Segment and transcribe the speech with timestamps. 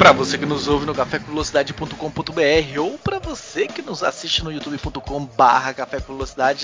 [0.00, 5.76] Para você que nos ouve no cafévelocidade.com.br ou para você que nos assiste no youtube.com/barra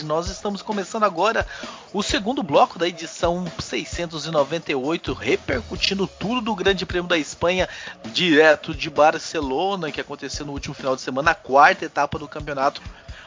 [0.07, 1.47] nós estamos começando agora
[1.93, 7.69] o segundo bloco da edição 698, repercutindo tudo do Grande Prêmio da Espanha,
[8.07, 12.81] direto de Barcelona, que aconteceu no último final de semana, a quarta etapa do campeonato.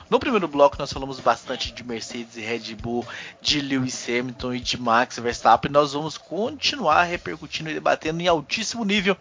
[0.10, 3.06] No primeiro bloco nós falamos bastante de Mercedes e Red Bull,
[3.40, 5.72] de Lewis Hamilton e de Max Verstappen.
[5.72, 9.16] Nós vamos continuar repercutindo e debatendo em altíssimo nível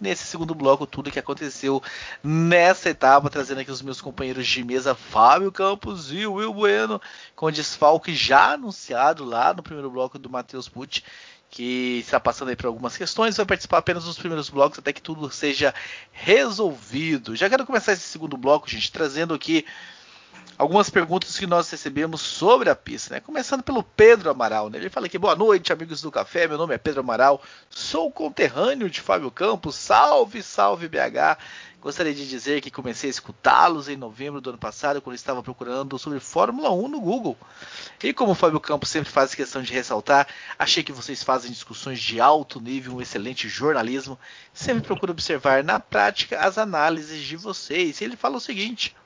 [0.00, 1.82] nesse segundo bloco tudo que aconteceu
[2.22, 7.00] nessa etapa, trazendo aqui os meus companheiros de mesa Fábio Campos e Will Bueno,
[7.34, 11.02] com desfalque já anunciado lá no primeiro bloco do Matheus Pucci,
[11.50, 15.00] que está passando aí por algumas questões, vai participar apenas dos primeiros blocos até que
[15.00, 15.74] tudo seja
[16.12, 17.34] resolvido.
[17.34, 19.64] Já quero começar esse segundo bloco, gente, trazendo aqui
[20.58, 23.20] algumas perguntas que nós recebemos sobre a pista, né?
[23.20, 24.78] Começando pelo Pedro Amaral, né?
[24.78, 28.90] Ele fala aqui, boa noite, amigos do café, meu nome é Pedro Amaral, sou conterrâneo
[28.90, 31.38] de Fábio Campos, salve, salve BH.
[31.80, 35.96] Gostaria de dizer que comecei a escutá-los em novembro do ano passado, quando estava procurando
[35.96, 37.38] sobre Fórmula 1 no Google.
[38.02, 40.26] E como o Fábio Campos sempre faz questão de ressaltar,
[40.58, 44.18] achei que vocês fazem discussões de alto nível, um excelente jornalismo.
[44.52, 48.00] Sempre procuro observar na prática as análises de vocês.
[48.00, 48.96] E ele fala o seguinte: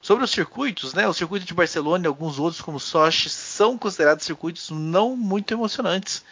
[0.00, 1.08] Sobre os circuitos, né?
[1.08, 6.24] O circuito de Barcelona e alguns outros, como Sochi, são considerados circuitos não muito emocionantes,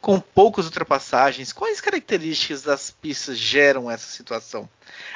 [0.00, 1.52] com poucas ultrapassagens.
[1.52, 4.68] Quais características das pistas geram essa situação?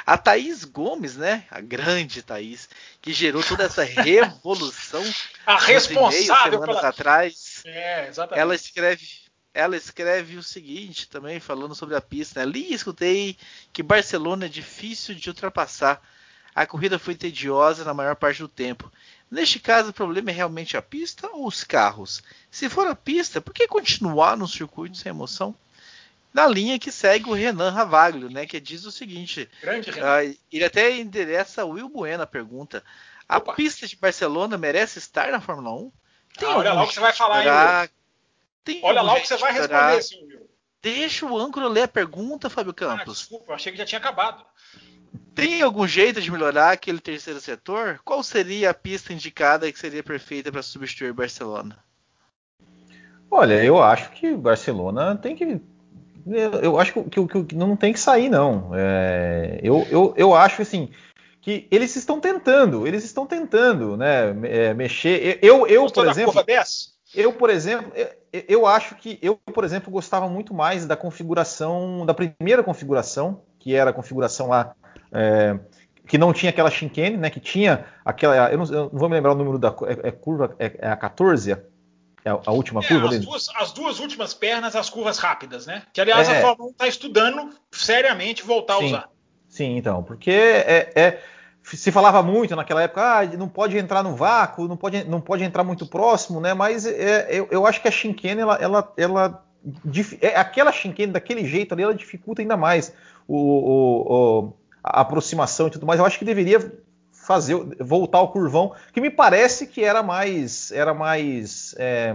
[0.04, 1.44] A Thaís Gomes, né?
[1.50, 2.68] A grande Thaís,
[3.00, 5.02] que gerou toda essa revolução
[5.46, 6.88] a responsável semanas pela...
[6.88, 7.62] atrás.
[7.64, 8.40] É, exatamente.
[8.40, 12.44] Ela escreve ela escreve o seguinte também, falando sobre a pista.
[12.44, 12.52] Né?
[12.52, 13.38] Li e escutei
[13.72, 16.02] que Barcelona é difícil de ultrapassar.
[16.54, 18.90] A corrida foi tediosa na maior parte do tempo.
[19.30, 22.22] Neste caso, o problema é realmente a pista ou os carros?
[22.50, 25.56] Se for a pista, por que continuar no circuito sem emoção?
[26.32, 30.90] Na linha que segue o Renan Ravaglio, né, que diz o seguinte: uh, ele até
[30.92, 32.82] endereça a Will Bueno a pergunta.
[33.28, 33.54] A Opa.
[33.54, 35.92] pista de Barcelona merece estar na Fórmula 1?
[36.38, 37.88] Tem ah, olha lá o que você vai falar aí.
[38.64, 40.48] Tem olha lá o que você vai responder, Silvio.
[40.82, 43.18] Deixa o âncora ler a pergunta, Fábio ah, Campos.
[43.18, 44.44] Ah, desculpa, eu achei que já tinha acabado.
[45.34, 48.00] Tem algum jeito de melhorar aquele terceiro setor?
[48.04, 51.76] Qual seria a pista indicada que seria perfeita para substituir Barcelona?
[53.30, 55.60] Olha, eu acho que Barcelona tem que.
[56.62, 58.70] Eu acho que, que, que não tem que sair, não.
[58.74, 60.88] É, eu, eu, eu acho assim
[61.40, 65.38] que eles estão tentando, eles estão tentando, né, é, mexer.
[65.42, 66.44] Eu, eu por exemplo,
[67.14, 72.06] eu por exemplo, eu, eu acho que eu, por exemplo, gostava muito mais da configuração,
[72.06, 74.74] da primeira configuração, que era a configuração lá
[75.14, 75.58] é,
[76.06, 77.30] que não tinha aquela chicane, né?
[77.30, 78.50] Que tinha aquela.
[78.50, 80.88] Eu não, eu não, vou me lembrar o número da é, é curva, é, é,
[80.88, 81.52] a 14?
[81.52, 83.24] É a, a última é, curva as?
[83.24, 85.82] Duas, as duas últimas pernas, as curvas rápidas, né?
[85.92, 89.08] Que aliás a Fórmula 1 está estudando seriamente voltar sim, a usar.
[89.48, 91.22] Sim, então, porque é,
[91.62, 95.44] se falava muito naquela época, ah, não pode entrar no vácuo, não pode, não pode
[95.44, 96.52] entrar muito próximo, né?
[96.52, 99.44] Mas eu, eu acho que a chicane, ela, ela, ela
[100.34, 102.92] aquela chicane daquele jeito ali, ela dificulta ainda mais
[103.26, 104.52] o, o, o
[104.84, 106.60] aproximação e tudo mais, eu acho que deveria
[107.10, 112.14] fazer voltar ao curvão, que me parece que era mais era mais é,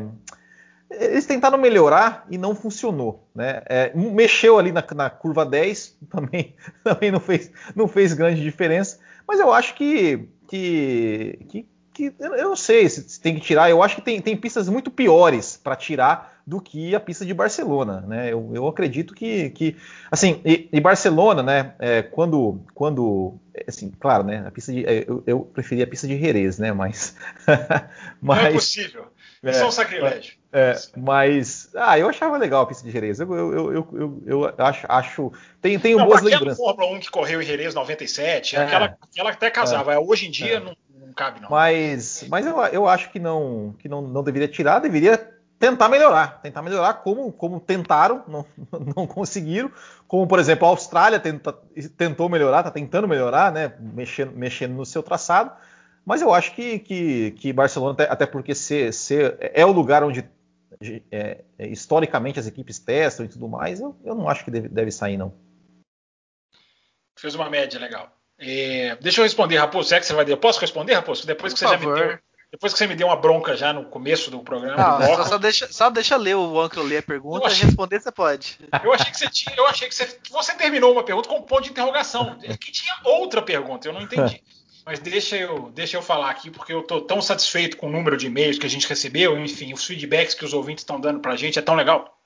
[0.89, 3.61] eles tentaram melhorar e não funcionou, né?
[3.67, 8.99] É, mexeu ali na, na, curva 10, também, também não, fez, não fez grande diferença,
[9.27, 13.69] mas eu acho que, que, que, que eu não sei se, se, tem que tirar,
[13.69, 17.31] eu acho que tem, tem pistas muito piores para tirar do que a pista de
[17.31, 18.33] Barcelona, né?
[18.33, 19.75] Eu, eu acredito que, que
[20.09, 21.75] assim, e, e Barcelona, né?
[21.77, 23.35] É, quando, quando,
[23.67, 24.43] assim, claro, né?
[24.47, 26.73] A pista de, é, eu, eu preferia a pista de Jerez, né?
[26.73, 27.15] Mas,
[28.19, 29.05] mas não é possível.
[29.43, 30.33] Isso é, é um sacrilégio.
[30.51, 33.19] É, mas, ah, eu achava legal a pista de Jerez.
[33.19, 35.31] Eu, eu, eu, eu, eu acho, acho,
[35.61, 36.57] tem, tem não, boas lembranças.
[36.57, 39.93] Fórmula 1 que correu em Jerez 97, é, aquela, aquela até casava.
[39.93, 39.99] É.
[39.99, 40.59] Hoje em dia é.
[40.59, 41.49] não, não cabe não.
[41.51, 46.41] Mas, mas eu, eu acho que não, que não, não deveria tirar, deveria tentar melhorar,
[46.41, 48.45] tentar melhorar como, como tentaram, não,
[48.95, 49.69] não conseguiram,
[50.07, 51.53] como por exemplo a Austrália tenta,
[51.97, 55.51] tentou melhorar, está tentando melhorar, né, mexendo, mexendo no seu traçado,
[56.05, 60.01] mas eu acho que, que, que Barcelona, até, até porque ser, ser, é o lugar
[60.03, 60.27] onde
[61.11, 64.69] é, é, historicamente as equipes testam e tudo mais, eu, eu não acho que deve,
[64.69, 65.33] deve sair não.
[67.19, 68.15] Fez uma média legal.
[68.37, 69.93] É, deixa eu responder, Raposo.
[69.93, 70.23] É que você vai.
[70.25, 71.27] Eu posso responder, Raposo?
[71.27, 71.97] Depois por que você favor.
[71.97, 72.19] já me deu
[72.51, 74.75] depois que você me deu uma bronca já no começo do programa.
[74.75, 77.99] Não, do bloco, só, deixa, só deixa ler o Ancro ler a pergunta e responder
[77.99, 78.57] você pode.
[78.83, 81.43] Eu achei que você tinha, eu achei que você, você terminou uma pergunta com um
[81.43, 82.37] ponto de interrogação.
[82.39, 84.41] Que tinha outra pergunta, eu não entendi.
[84.85, 88.17] Mas deixa eu, deixa eu falar aqui, porque eu estou tão satisfeito com o número
[88.17, 91.33] de e-mails que a gente recebeu, enfim, os feedbacks que os ouvintes estão dando para
[91.33, 92.18] a gente, é tão legal.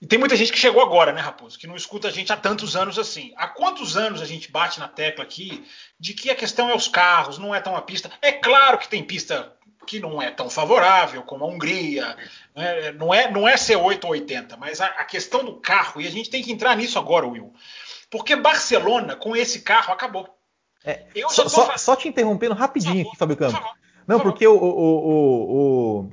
[0.00, 1.58] E tem muita gente que chegou agora, né, Raposo?
[1.58, 3.32] Que não escuta a gente há tantos anos assim.
[3.36, 5.66] Há quantos anos a gente bate na tecla aqui
[5.98, 8.10] de que a questão é os carros, não é tão a pista?
[8.20, 9.56] É claro que tem pista
[9.86, 12.16] que não é tão favorável como a Hungria,
[12.54, 12.92] né?
[12.92, 16.10] não é não é C8 ou 80, mas a, a, questão do carro, e a
[16.10, 17.54] gente tem que entrar nisso agora, Will.
[18.10, 20.28] Porque Barcelona, com esse carro, acabou.
[20.84, 23.70] É, só, só, só, te interrompendo rapidinho favor, aqui, Fábio Campos.
[24.06, 26.10] Não, porque o, o, o, o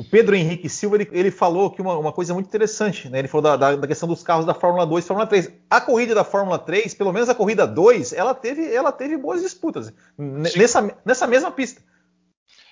[0.00, 3.18] o Pedro Henrique Silva ele, ele falou que uma, uma, coisa muito interessante, né?
[3.18, 5.52] Ele falou da, da, da, questão dos carros da Fórmula 2 e Fórmula 3.
[5.68, 9.42] A corrida da Fórmula 3, pelo menos a corrida 2, ela teve, ela teve boas
[9.42, 11.82] disputas nessa, nessa mesma pista.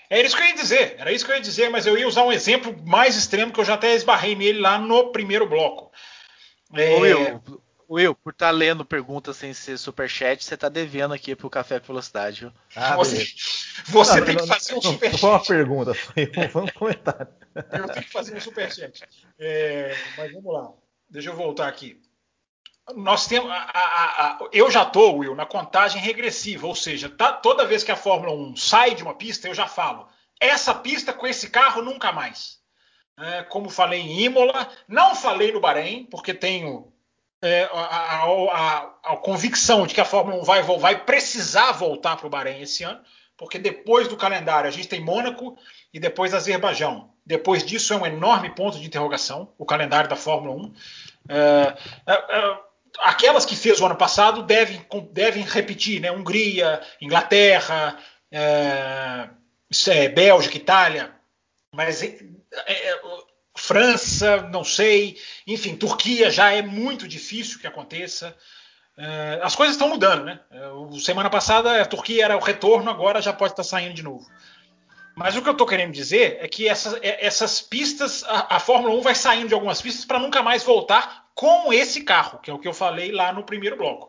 [0.08, 2.08] É isso que eu ia dizer, era isso que eu ia dizer, mas eu ia
[2.08, 5.92] usar um exemplo mais extremo que eu já até esbarrei nele lá no primeiro bloco.
[6.72, 6.98] É...
[6.98, 7.42] Will,
[7.90, 11.78] Will, por estar tá lendo perguntas sem ser superchat, você está devendo aqui pro Café
[11.78, 12.40] Velocidade.
[12.40, 12.52] Viu?
[12.76, 13.26] Ah, você,
[13.86, 15.12] você não, tem não, que fazer um superchat.
[15.12, 17.28] Não foi uma pergunta, foi um, um comentário.
[17.54, 19.02] Eu tenho que fazer um superchat.
[19.38, 20.70] É, mas vamos lá.
[21.08, 21.98] Deixa eu voltar aqui.
[22.94, 23.50] Nós temos.
[23.50, 27.82] A, a, a, eu já estou, Will, na contagem regressiva, ou seja, tá, toda vez
[27.82, 30.08] que a Fórmula 1 sai de uma pista, eu já falo.
[30.38, 32.58] Essa pista com esse carro nunca mais.
[33.18, 36.92] É, como falei em Imola, não falei no Bahrein, porque tenho
[37.40, 42.26] é, a, a, a, convicção de que a Fórmula 1 vai, vai precisar voltar para
[42.26, 43.00] o Bahrein esse ano,
[43.36, 45.56] porque depois do calendário a gente tem Mônaco
[45.92, 47.10] e depois Azerbaijão.
[47.24, 50.74] Depois disso é um enorme ponto de interrogação, o calendário da Fórmula 1.
[51.28, 51.74] É,
[52.06, 52.58] é, é,
[53.00, 56.10] aquelas que fez o ano passado devem, devem repetir, né?
[56.10, 57.98] Hungria, Inglaterra,
[58.32, 59.28] é,
[59.88, 61.12] é, Bélgica, Itália.
[61.72, 62.02] Mas
[63.68, 68.34] França, não sei, enfim, Turquia já é muito difícil que aconteça.
[68.96, 70.40] Uh, as coisas estão mudando, né?
[70.72, 74.26] Uh, semana passada a Turquia era o retorno, agora já pode estar saindo de novo.
[75.14, 78.58] Mas o que eu estou querendo dizer é que essas, é, essas pistas, a, a,
[78.58, 82.50] Fórmula 1 vai saindo de algumas pistas para nunca mais voltar com esse carro, que
[82.50, 84.08] é o que eu falei lá no primeiro bloco.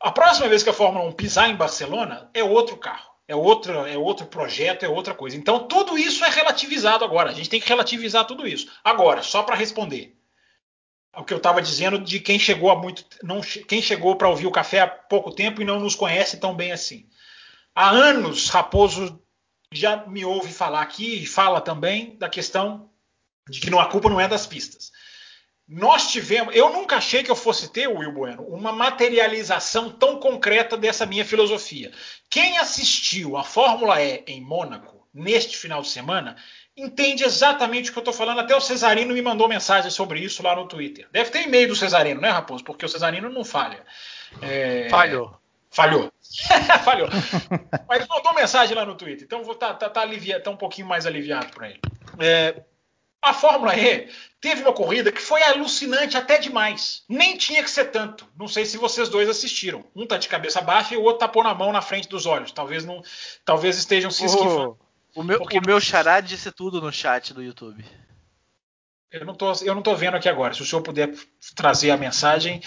[0.00, 3.86] A próxima vez que a Fórmula 1 pisar em Barcelona é outro carro é outro,
[3.86, 5.36] é outro projeto, é outra coisa.
[5.36, 7.30] Então tudo isso é relativizado agora.
[7.30, 8.68] A gente tem que relativizar tudo isso.
[8.82, 10.16] Agora, só para responder
[11.14, 14.46] o que eu estava dizendo de quem chegou a muito, não, quem chegou para ouvir
[14.46, 17.06] o café há pouco tempo e não nos conhece tão bem assim.
[17.74, 19.20] Há anos, Raposo
[19.70, 22.90] já me ouve falar aqui e fala também da questão
[23.48, 24.90] de que não, a culpa não é das pistas
[25.68, 26.56] nós tivemos.
[26.56, 31.24] Eu nunca achei que eu fosse ter, Will Bueno, uma materialização tão concreta dessa minha
[31.24, 31.92] filosofia.
[32.30, 36.36] Quem assistiu a Fórmula E em Mônaco neste final de semana
[36.76, 38.40] entende exatamente o que eu estou falando.
[38.40, 41.06] Até o Cesarino me mandou mensagem sobre isso lá no Twitter.
[41.12, 42.64] Deve ter e-mail do Cesarino, né, Raposo?
[42.64, 43.84] Porque o Cesarino não falha.
[44.40, 44.88] É...
[44.88, 45.38] Falhou.
[45.70, 46.10] Falhou.
[46.84, 47.08] Falhou.
[47.86, 49.24] Mas mandou mensagem lá no Twitter.
[49.24, 51.80] Então vou tá, tá, tá, alivia, tá um pouquinho mais aliviado para ele.
[52.18, 52.62] É,
[53.20, 54.08] a Fórmula E
[54.40, 57.04] teve uma corrida que foi alucinante até demais.
[57.08, 58.26] Nem tinha que ser tanto.
[58.36, 59.84] Não sei se vocês dois assistiram.
[59.94, 62.52] Um tá de cabeça baixa e o outro tapou na mão na frente dos olhos.
[62.52, 63.02] Talvez não,
[63.44, 64.78] talvez estejam se esquivando.
[65.14, 65.58] O, o meu, Porque...
[65.58, 67.84] o meu xará disse tudo no chat do YouTube.
[69.10, 70.52] Eu não, tô, eu não tô vendo aqui agora.
[70.52, 71.14] Se o senhor puder
[71.54, 72.62] trazer a mensagem,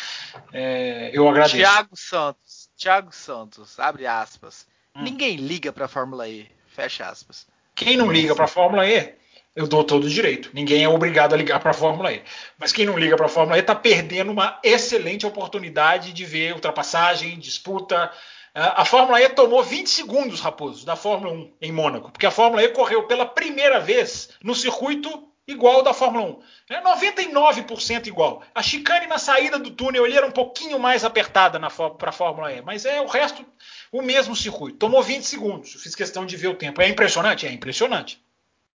[0.52, 1.58] é, eu agradeço.
[1.58, 2.70] Tiago Santos.
[2.76, 4.66] Tiago Santos, abre aspas.
[4.96, 5.04] Hum.
[5.04, 6.50] Ninguém liga para a Fórmula E.
[6.68, 7.48] Fecha aspas.
[7.76, 9.14] Quem não liga para a Fórmula E
[9.56, 10.50] eu dou todo o direito.
[10.54, 12.24] Ninguém é obrigado a ligar para a Fórmula E.
[12.58, 16.54] Mas quem não liga para a Fórmula E está perdendo uma excelente oportunidade de ver
[16.54, 18.12] ultrapassagem, disputa.
[18.54, 22.64] A Fórmula E tomou 20 segundos, Raposo, da Fórmula 1 em Mônaco, porque a Fórmula
[22.64, 26.26] E correu pela primeira vez no circuito igual da Fórmula
[26.70, 26.76] 1.
[26.76, 28.44] É 99% igual.
[28.56, 31.60] A chicane na saída do túnel ele era um pouquinho mais apertada
[31.98, 33.46] para a Fórmula E, mas é o resto
[33.92, 34.78] o mesmo circuito.
[34.78, 35.74] Tomou 20 segundos.
[35.74, 36.82] Fiz questão de ver o tempo.
[36.82, 37.46] É impressionante?
[37.46, 38.22] É impressionante.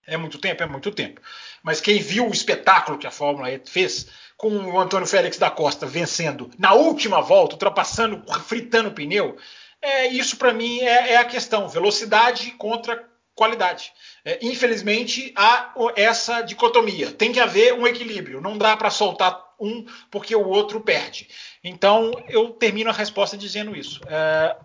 [0.07, 0.63] É muito tempo?
[0.63, 1.21] É muito tempo.
[1.63, 5.51] Mas quem viu o espetáculo que a Fórmula E fez, com o Antônio Félix da
[5.51, 9.37] Costa vencendo na última volta, ultrapassando, fritando o pneu,
[9.81, 13.93] é, isso para mim é, é, a questão: velocidade contra qualidade.
[14.25, 17.11] É, infelizmente, há essa dicotomia.
[17.11, 18.41] Tem que haver um equilíbrio.
[18.41, 21.29] Não dá para soltar um porque o outro perde.
[21.63, 24.01] Então, eu termino a resposta dizendo isso.
[24.07, 24.57] É,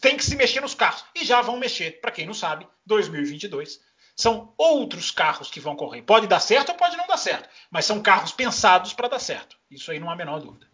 [0.00, 1.04] tem que se mexer nos carros.
[1.14, 3.80] E já vão mexer, para quem não sabe, 2022.
[4.16, 6.02] São outros carros que vão correr.
[6.02, 9.56] Pode dar certo ou pode não dar certo, mas são carros pensados para dar certo.
[9.70, 10.66] Isso aí não há a menor dúvida.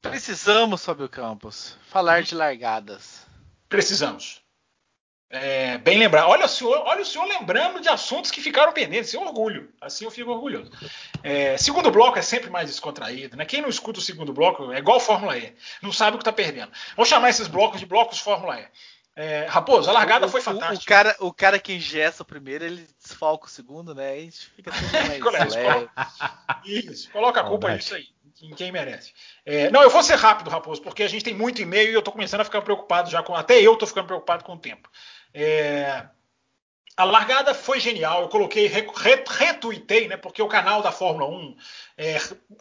[0.00, 3.26] Precisamos, Fábio Campos, falar de largadas.
[3.68, 4.39] Precisamos.
[5.32, 6.26] É, bem lembrar.
[6.26, 9.10] Olha o, senhor, olha o senhor lembrando de assuntos que ficaram pendentes.
[9.10, 9.72] Sem orgulho.
[9.80, 10.72] Assim eu fico orgulhoso.
[11.22, 13.36] É, segundo bloco é sempre mais descontraído.
[13.36, 13.44] Né?
[13.44, 15.54] Quem não escuta o segundo bloco é igual Fórmula E.
[15.80, 16.72] Não sabe o que está perdendo.
[16.96, 18.66] Vamos chamar esses blocos de blocos Fórmula E.
[19.14, 20.82] É, Raposo, a largada o, foi fantástica.
[20.82, 24.10] O, cara, o cara que ingessa o primeiro, ele desfalca o segundo, né?
[24.10, 24.88] Aí fica tudo
[25.32, 25.88] mais leve.
[26.64, 28.06] Isso, coloca a culpa nisso aí,
[28.40, 29.12] em quem merece.
[29.44, 32.02] É, não, eu vou ser rápido, Raposo, porque a gente tem muito e-mail e eu
[32.02, 33.34] tô começando a ficar preocupado já com.
[33.34, 34.88] Até eu tô ficando preocupado com o tempo.
[35.32, 36.04] É,
[37.00, 38.22] a largada foi genial.
[38.22, 40.16] Eu coloquei, retuitei, né?
[40.18, 41.56] Porque o canal da Fórmula 1
[41.96, 42.18] é,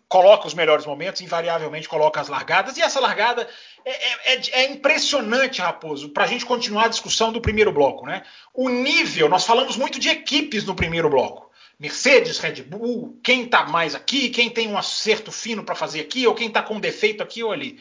[0.08, 2.78] coloca os melhores momentos, invariavelmente coloca as largadas.
[2.78, 3.48] E essa largada
[3.84, 8.06] é, é, é, é impressionante, Raposo, para a gente continuar a discussão do primeiro bloco,
[8.06, 8.24] né?
[8.54, 11.50] O nível, nós falamos muito de equipes no primeiro bloco.
[11.78, 16.28] Mercedes, Red Bull, quem está mais aqui, quem tem um acerto fino para fazer aqui,
[16.28, 17.80] ou quem está com defeito aqui ou ali.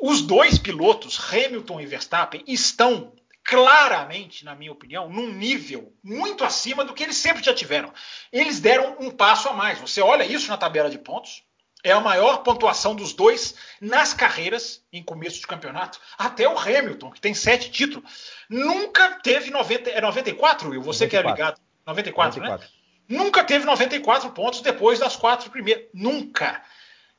[0.00, 3.12] Os dois pilotos, Hamilton e Verstappen, estão
[3.46, 7.92] claramente, na minha opinião, num nível muito acima do que eles sempre já tiveram.
[8.32, 9.78] Eles deram um passo a mais.
[9.78, 11.44] Você olha isso na tabela de pontos.
[11.84, 16.00] É a maior pontuação dos dois nas carreiras em começo de campeonato.
[16.18, 18.10] Até o Hamilton, que tem sete títulos,
[18.50, 20.82] nunca teve 90, é 94, Will?
[20.82, 21.08] Você 94.
[21.08, 21.60] que é ligado.
[21.86, 22.76] 94, 94, né?
[23.08, 25.84] Nunca teve 94 pontos depois das quatro primeiras.
[25.94, 26.60] Nunca.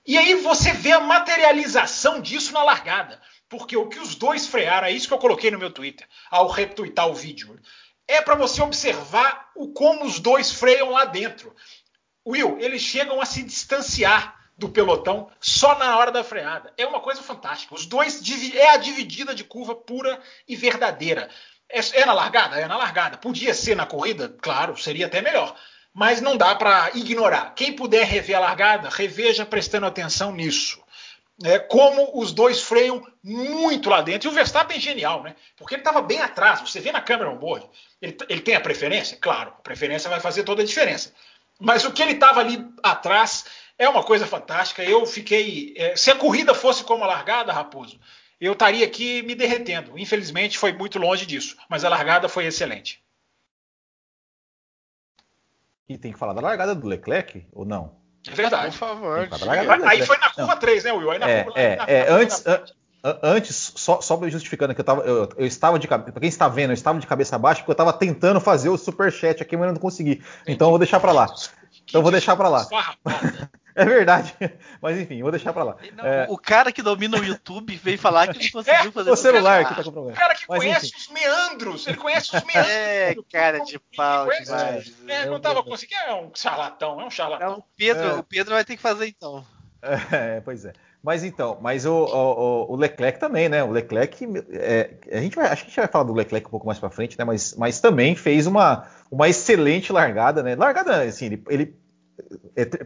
[0.05, 3.21] E aí você vê a materialização disso na largada.
[3.49, 6.47] Porque o que os dois frearam, é isso que eu coloquei no meu Twitter, ao
[6.47, 7.57] retweetar o vídeo,
[8.07, 11.55] é para você observar o como os dois freiam lá dentro.
[12.25, 16.73] Will, eles chegam a se distanciar do pelotão só na hora da freada.
[16.77, 17.75] É uma coisa fantástica.
[17.75, 18.21] Os dois
[18.55, 21.29] é a dividida de curva pura e verdadeira.
[21.69, 22.57] É, é na largada?
[22.57, 23.17] É na largada.
[23.17, 24.35] Podia ser na corrida?
[24.41, 25.55] Claro, seria até melhor.
[25.93, 27.53] Mas não dá para ignorar.
[27.55, 30.81] Quem puder rever a largada, reveja prestando atenção nisso
[31.43, 34.27] é, como os dois freiam muito lá dentro.
[34.27, 35.35] E o Verstappen é genial, né?
[35.55, 36.61] Porque ele estava bem atrás.
[36.61, 37.67] Você vê na câmera on-board,
[38.01, 39.17] ele, ele, tem a preferência?
[39.19, 41.13] Claro, a preferência vai fazer toda a diferença.
[41.59, 43.45] Mas o que ele estava ali atrás
[43.77, 44.83] é uma coisa fantástica.
[44.83, 45.73] Eu fiquei.
[45.77, 47.99] É, se a corrida fosse como a largada, Raposo,
[48.39, 49.97] eu estaria aqui me derretendo.
[49.97, 53.03] Infelizmente foi muito longe disso, mas a largada foi excelente.
[55.89, 57.95] E tem que falar da largada do Leclerc ou não?
[58.31, 58.77] É verdade.
[58.77, 59.29] Por favor.
[59.85, 60.59] Aí foi na curva não.
[60.59, 61.11] 3, né, Will?
[61.11, 62.43] Aí na é, curva, é, na, é, antes,
[63.23, 66.71] antes, só, só justificando que eu tava, eu, eu estava de para quem está vendo,
[66.71, 69.71] eu estava de cabeça baixa porque eu estava tentando fazer o super chat aqui, mas
[69.71, 70.21] não consegui.
[70.47, 71.25] Então eu vou deixar para lá.
[71.87, 72.67] Então eu vou deixar para lá.
[73.77, 74.35] É verdade.
[74.81, 75.75] Mas enfim, vou deixar pra lá.
[75.95, 76.25] Não, é...
[76.27, 79.65] O cara que domina o YouTube veio falar que não conseguiu é, fazer o celular
[79.65, 80.17] que tá com problema.
[80.17, 80.97] O cara que Mas, conhece enfim.
[80.97, 81.87] os meandros.
[81.87, 82.73] Ele conhece os meandros.
[82.73, 84.93] É, cara de pau demais.
[85.07, 86.01] É, não tava conseguindo.
[86.07, 87.53] É um charlatão, é um charlatão.
[87.53, 88.13] É, o, Pedro, é.
[88.15, 89.45] o Pedro vai ter que fazer então.
[90.11, 90.73] É, pois é.
[91.03, 93.63] Mas então, mas o, o, o, Leclerc também, né?
[93.63, 96.49] O Leclerc, é, a gente vai, acho que a gente vai falar do Leclerc um
[96.51, 97.23] pouco mais para frente, né?
[97.23, 100.55] Mas, mas também fez uma, uma excelente largada, né?
[100.55, 101.86] Largada, assim, ele, ele é,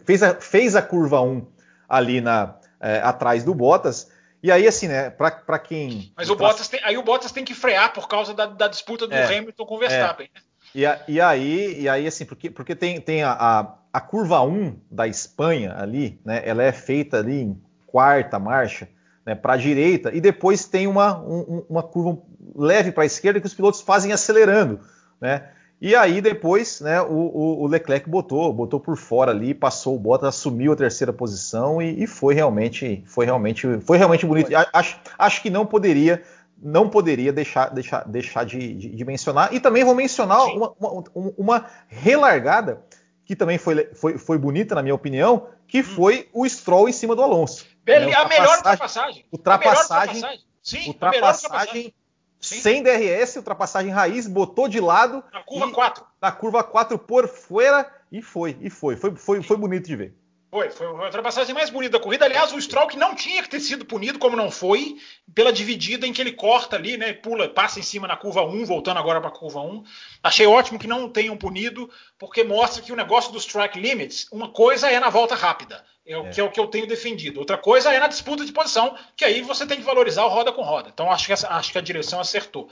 [0.06, 1.46] fez, a, fez a curva 1
[1.88, 4.10] ali na, é, atrás do Bottas.
[4.44, 6.12] E aí, assim, né, para quem.
[6.16, 9.06] Mas o Bottas tem, aí o Bottas tem que frear por causa da, da disputa
[9.06, 10.30] do é, Hamilton com o Verstappen.
[10.34, 10.40] É.
[10.40, 10.46] Né?
[10.74, 14.42] E, a, e, aí, e aí, assim, porque, porque tem, tem a, a, a, curva
[14.42, 16.42] 1 da Espanha ali, né?
[16.46, 18.88] Ela é feita ali em quarta marcha,
[19.26, 22.22] né, para a direita, e depois tem uma, um, uma curva
[22.56, 24.80] leve para a esquerda que os pilotos fazem acelerando,
[25.20, 25.50] né?
[25.82, 30.30] E aí depois, né, o, o, Leclerc botou, botou por fora ali, passou o Bottas,
[30.30, 34.52] assumiu a terceira posição e, e foi realmente, foi realmente, foi realmente bonito.
[34.52, 34.66] Foi.
[34.72, 36.22] Acho, acho que não poderia,
[36.62, 39.52] não poderia deixar, deixar, deixar de, de, de mencionar.
[39.56, 41.04] E também vou mencionar uma, uma,
[41.36, 42.86] uma, relargada
[43.26, 45.84] que também foi, foi, foi bonita na minha opinião, que hum.
[45.84, 47.66] foi o Stroll em cima do Alonso.
[47.84, 49.26] Bele, né, a melhor ultrapassagem.
[49.32, 50.16] Ultrapassagem.
[50.16, 50.46] ultrapassagem.
[50.62, 51.94] Sim, ultrapassagem
[52.41, 52.60] Sim.
[52.60, 55.24] sem DRS, ultrapassagem raiz, botou de lado.
[55.31, 56.05] Na curva 4.
[56.19, 58.95] Na curva 4 por fora e foi, e foi.
[58.95, 60.15] Foi, foi, foi bonito de ver.
[60.51, 62.25] Foi, foi a ultrapassagem mais bonita da corrida.
[62.25, 64.98] Aliás, o Stroll que não tinha que ter sido punido, como não foi,
[65.34, 67.13] pela dividida em que ele corta ali, né?
[67.13, 69.81] Pula, passa em cima na curva 1, voltando agora para a curva 1.
[70.22, 71.89] Achei ótimo que não tenham punido,
[72.20, 76.17] porque mostra que o negócio dos track limits, uma coisa é na volta rápida, é
[76.17, 76.29] o, é.
[76.29, 77.39] que é o que eu tenho defendido.
[77.39, 80.51] Outra coisa é na disputa de posição, que aí você tem que valorizar o roda
[80.51, 80.89] com roda.
[80.93, 82.70] Então acho que, acho que a direção acertou.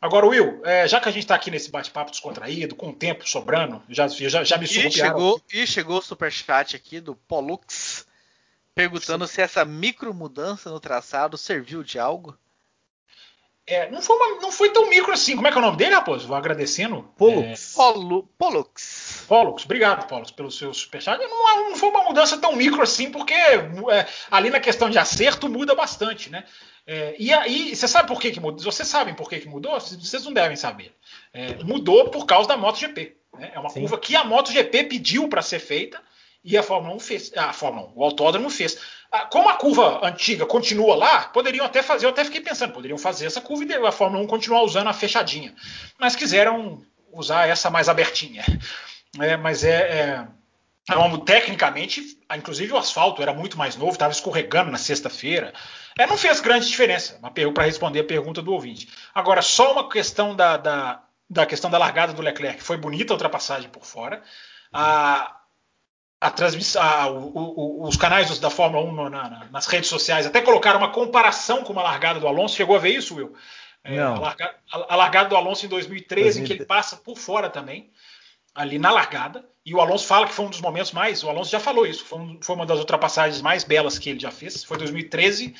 [0.00, 3.28] Agora, Will, é, já que a gente está aqui nesse bate-papo descontraído, com o tempo
[3.28, 8.06] sobrando, já, já, já me e chegou E chegou o superchat aqui do Pollux,
[8.74, 9.34] perguntando Sim.
[9.34, 12.38] se essa micro mudança no traçado serviu de algo.
[13.68, 15.36] É, não, foi uma, não foi tão micro assim.
[15.36, 16.26] Como é que é o nome dele, Raposo?
[16.26, 17.02] Vou agradecendo.
[17.18, 17.76] Pollux.
[17.76, 17.78] É...
[18.38, 19.24] Pollux.
[19.28, 21.20] Pollux, obrigado, Pollux, pelo seu superchat.
[21.20, 25.50] Não, não foi uma mudança tão micro assim, porque é, ali na questão de acerto
[25.50, 26.44] muda bastante, né?
[26.86, 28.64] É, e aí, você sabe por que, que mudou?
[28.64, 29.78] Vocês sabem por que, que mudou?
[29.78, 30.94] Vocês não devem saber.
[31.34, 33.14] É, mudou por causa da MotoGP.
[33.38, 33.52] Né?
[33.54, 33.80] É uma Sim.
[33.80, 36.00] curva que a MotoGP pediu para ser feita
[36.48, 37.32] e a Fórmula 1 fez.
[37.36, 38.78] A Fórmula 1, o autódromo fez.
[39.12, 42.96] Ah, como a curva antiga continua lá, poderiam até fazer, eu até fiquei pensando, poderiam
[42.96, 45.54] fazer essa curva e a Fórmula 1 continuar usando a fechadinha.
[45.98, 48.44] Mas quiseram usar essa mais abertinha.
[49.20, 50.26] É, mas é, é,
[50.90, 55.52] é tecnicamente, inclusive o asfalto era muito mais novo, estava escorregando na sexta-feira.
[55.98, 57.20] É, não fez grande diferença,
[57.52, 58.88] para responder a pergunta do ouvinte.
[59.14, 63.16] Agora, só uma questão da, da, da questão da largada do Leclerc, foi bonita a
[63.16, 64.22] ultrapassagem por fora.
[64.72, 65.37] A,
[66.20, 70.26] a transmissão, a, o, o, os canais da Fórmula 1 na, na, nas redes sociais
[70.26, 72.56] até colocaram uma comparação com uma largada do Alonso.
[72.56, 73.34] Chegou a ver isso, Will?
[73.84, 77.48] É, a, largada, a, largada, do Alonso em 2013, em que ele passa por fora
[77.48, 77.90] também,
[78.54, 79.44] ali na largada.
[79.64, 81.22] E o Alonso fala que foi um dos momentos mais.
[81.22, 84.20] O Alonso já falou isso, foi, um, foi uma das ultrapassagens mais belas que ele
[84.20, 84.64] já fez.
[84.64, 85.54] Foi 2013.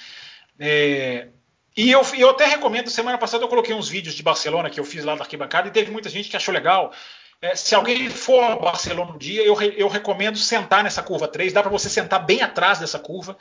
[0.59, 1.29] É,
[1.77, 4.85] e eu, eu até recomendo, semana passada eu coloquei uns vídeos de Barcelona que eu
[4.85, 6.93] fiz lá da arquibancada e teve muita gente que achou legal.
[7.41, 11.53] É, se alguém for a Barcelona um dia, eu, eu recomendo sentar nessa curva 3.
[11.53, 13.39] Dá para você sentar bem atrás dessa curva.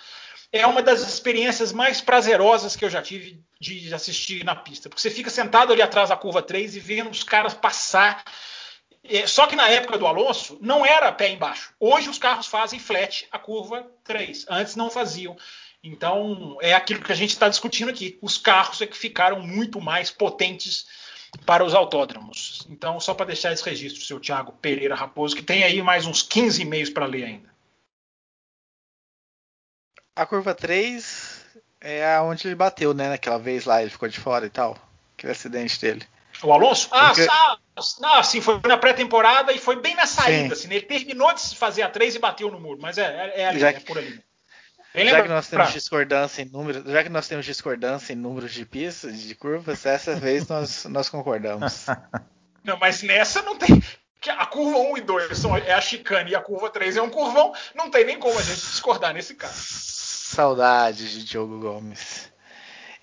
[0.51, 4.87] É uma das experiências mais prazerosas que eu já tive de assistir na pista.
[4.87, 8.23] Porque você fica sentado ali atrás da curva 3 e vendo os caras passar.
[9.03, 11.73] É, só que na época do Alonso não era pé embaixo.
[11.79, 14.45] Hoje os carros fazem flat a curva 3.
[14.47, 15.35] Antes não faziam.
[15.83, 18.19] Então, é aquilo que a gente está discutindo aqui.
[18.21, 20.85] Os carros é que ficaram muito mais potentes
[21.45, 22.65] para os autódromos.
[22.69, 26.21] Então, só para deixar esse registro, seu Thiago Pereira Raposo, que tem aí mais uns
[26.21, 27.49] 15 e-mails para ler ainda.
[30.15, 31.45] A curva 3
[31.79, 33.09] é onde ele bateu, né?
[33.09, 34.77] Naquela vez lá, ele ficou de fora e tal.
[35.15, 36.05] Aquele acidente dele.
[36.43, 36.89] O Alonso?
[36.91, 37.27] Ah, Porque...
[37.29, 37.57] ah,
[38.03, 40.53] ah sim, foi na pré-temporada e foi bem na saída.
[40.53, 40.75] Assim, né?
[40.75, 42.79] Ele terminou de fazer a 3 e bateu no muro.
[42.81, 44.21] Mas é, é, é, ali, é por ali
[45.05, 48.65] já que nós temos discordância em números, já que nós temos discordância em números de
[48.65, 51.85] pistas, de curvas, dessa vez nós, nós concordamos.
[52.63, 53.81] Não, mas nessa não tem.
[54.27, 57.09] A curva 1 e 2 são, é a chicane e a curva 3 é um
[57.09, 59.55] curvão, não tem nem como a gente discordar nesse caso.
[59.55, 62.29] Saudades de Diogo Gomes.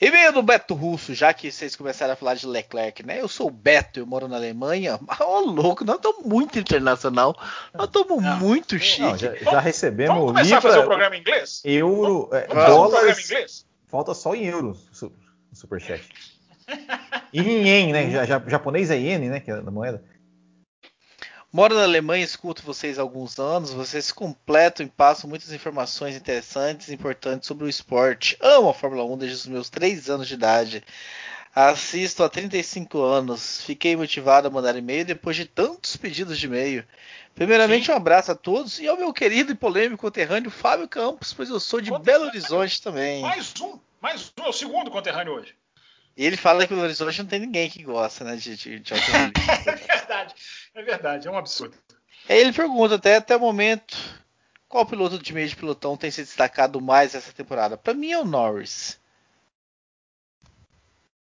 [0.05, 3.23] E-mail do Beto Russo, já que vocês começaram a falar de Leclerc, né?
[3.23, 4.97] Eu sou o Beto, eu moro na Alemanha.
[5.21, 7.35] Ô, oh, louco, nós estamos muito internacional.
[7.73, 9.01] Nós estamos muito chique.
[9.01, 11.63] Não, já, já, recebemos Vamos começar Libra, a fazer o programa em inglês?
[11.65, 13.31] Euro, é, dólares.
[13.31, 13.67] Inglês?
[13.87, 15.11] Falta só em euros o
[15.55, 16.05] superchat.
[17.33, 18.11] e em ien, né?
[18.11, 19.41] Já, já, japonês é iene, né?
[19.41, 20.05] Que é a moeda.
[21.55, 23.73] Moro na Alemanha, escuto vocês há alguns anos.
[23.73, 28.37] Vocês completam e passam muitas informações interessantes e importantes sobre o esporte.
[28.41, 30.83] Amo a Fórmula 1 desde os meus 3 anos de idade.
[31.55, 33.63] Assisto há 35 anos.
[33.63, 36.85] Fiquei motivado a mandar e-mail depois de tantos pedidos de e-mail.
[37.37, 37.93] Primeiramente, Sim.
[37.93, 41.61] um abraço a todos e ao meu querido e polêmico conterrâneo Fábio Campos, pois eu
[41.61, 43.23] sou de Belo Horizonte também.
[43.23, 45.55] Mais um, mais um, é o segundo conterrâneo hoje.
[46.17, 48.95] E ele fala que no Horizonte não tem ninguém que gosta, né, de, de, de
[48.95, 50.35] é verdade,
[50.75, 51.77] é verdade, é um absurdo.
[52.29, 53.97] Aí ele pergunta até até o momento
[54.75, 57.77] qual piloto de meio de pilotão tem se destacado mais essa temporada?
[57.77, 58.99] Para mim é o Norris.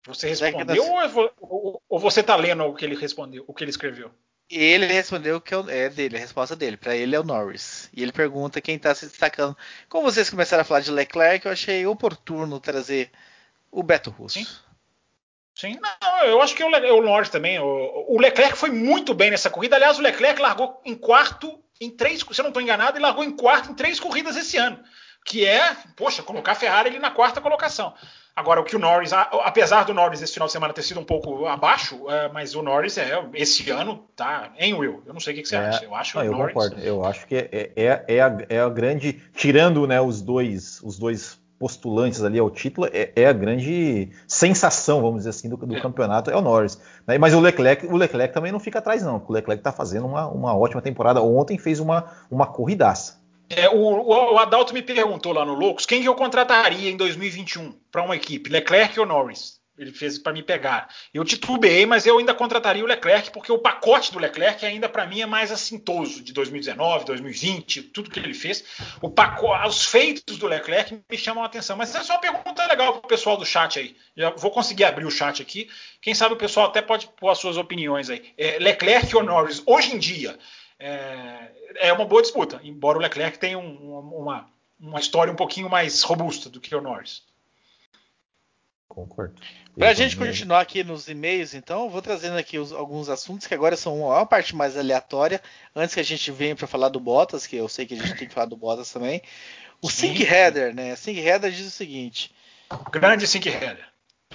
[0.05, 1.13] Você respondeu nós...
[1.39, 4.11] ou, ou, você tá lendo o que ele respondeu, o que ele escreveu?
[4.51, 6.77] Ele respondeu que é, é dele, a resposta dele.
[6.77, 7.89] Para ele é o Norris.
[7.95, 9.57] E ele pergunta quem está se destacando.
[9.89, 13.09] Como vocês começaram a falar de Leclerc, eu achei oportuno trazer
[13.71, 14.41] o Beto Russo.
[14.41, 14.47] Sim.
[15.59, 17.59] Sim, não, eu acho que o, o Norris também.
[17.59, 19.75] O, o, Leclerc foi muito bem nessa corrida.
[19.75, 23.25] Aliás, o Leclerc largou em quarto em três, se eu não estou enganado, ele largou
[23.25, 24.79] em quarto em três corridas esse ano.
[25.25, 27.93] Que é, poxa, colocar a Ferrari ali na quarta colocação.
[28.37, 31.05] Agora, o que o Norris, apesar do Norris esse final de semana ter sido um
[31.05, 35.03] pouco abaixo, é, mas o Norris é esse ano tá em Will.
[35.05, 35.85] Eu não sei o que, que você é, acha.
[35.85, 36.55] Eu acho não, eu Norris...
[36.55, 36.81] concordo.
[36.81, 40.97] Eu acho que é, é, é, a, é a grande, tirando né, os dois, os
[40.97, 45.77] dois postulantes ali ao título, é, é, a grande sensação, vamos dizer assim, do, do
[45.77, 45.81] é.
[45.81, 46.81] campeonato, é o Norris.
[47.07, 47.19] Né?
[47.19, 49.23] Mas o Leclerc, o Leclerc também não fica atrás, não.
[49.27, 51.21] O Leclerc está fazendo uma, uma ótima temporada.
[51.21, 53.19] Ontem fez uma, uma corridaça.
[53.51, 57.73] É, o, o, Adalto me perguntou lá no Loucos quem que eu contrataria em 2021
[57.91, 59.58] para uma equipe, Leclerc ou Norris?
[59.79, 60.89] Ele fez para me pegar.
[61.15, 65.07] Eu titubeei, mas eu ainda contrataria o Leclerc, porque o pacote do Leclerc ainda para
[65.07, 68.65] mim é mais assintoso de 2019, 2020, tudo que ele fez.
[69.01, 71.77] O pacote, os feitos do Leclerc me chamam a atenção.
[71.77, 73.97] Mas essa é uma pergunta legal para o pessoal do chat aí.
[74.17, 75.69] Já vou conseguir abrir o chat aqui.
[76.01, 78.33] Quem sabe o pessoal até pode pôr as suas opiniões aí.
[78.37, 80.39] É, Leclerc ou Norris, hoje em dia,
[80.79, 84.49] é, é, uma boa disputa, embora o Leclerc tenha um, uma,
[84.81, 87.23] uma história um pouquinho mais robusta do que o Norris.
[88.89, 89.35] Concordo.
[89.77, 93.55] Para a gente continuar aqui nos e-mails, então, vou trazendo aqui os, alguns assuntos que
[93.55, 95.41] agora são uma parte mais aleatória,
[95.77, 98.17] antes que a gente venha para falar do Bottas, que eu sei que a gente
[98.17, 99.23] tem que falar do Bottas também.
[99.81, 100.97] O Sync Header, né?
[100.97, 102.35] Sync Header diz o seguinte:
[102.91, 103.87] Grande Sync Header.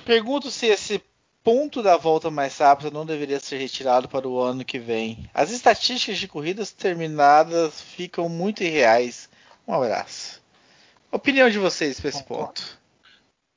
[0.05, 1.03] Pergunto se esse
[1.43, 5.29] ponto da volta mais rápida não deveria ser retirado para o ano que vem.
[5.33, 9.29] As estatísticas de corridas terminadas ficam muito irreais.
[9.67, 10.41] Um abraço.
[11.11, 12.81] Opinião de vocês para esse ponto.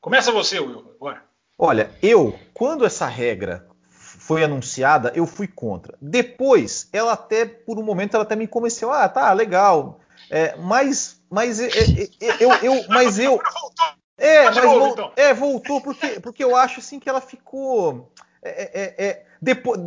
[0.07, 1.21] Começa você, Will, agora.
[1.59, 5.99] Olha, eu, quando essa regra foi anunciada, eu fui contra.
[6.01, 8.92] Depois, ela até, por um momento, ela até me convenceu.
[8.92, 9.99] Ah, tá, legal.
[10.31, 13.42] É, mas, mas, é, é, é eu, eu, mas eu,
[14.16, 15.12] é, mas novo, então.
[15.16, 18.12] é, voltou porque, porque eu acho assim que ela ficou.
[18.40, 19.81] É, é, depois,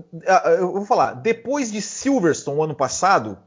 [0.60, 3.40] eu vou falar, depois de Silverstone ano passado,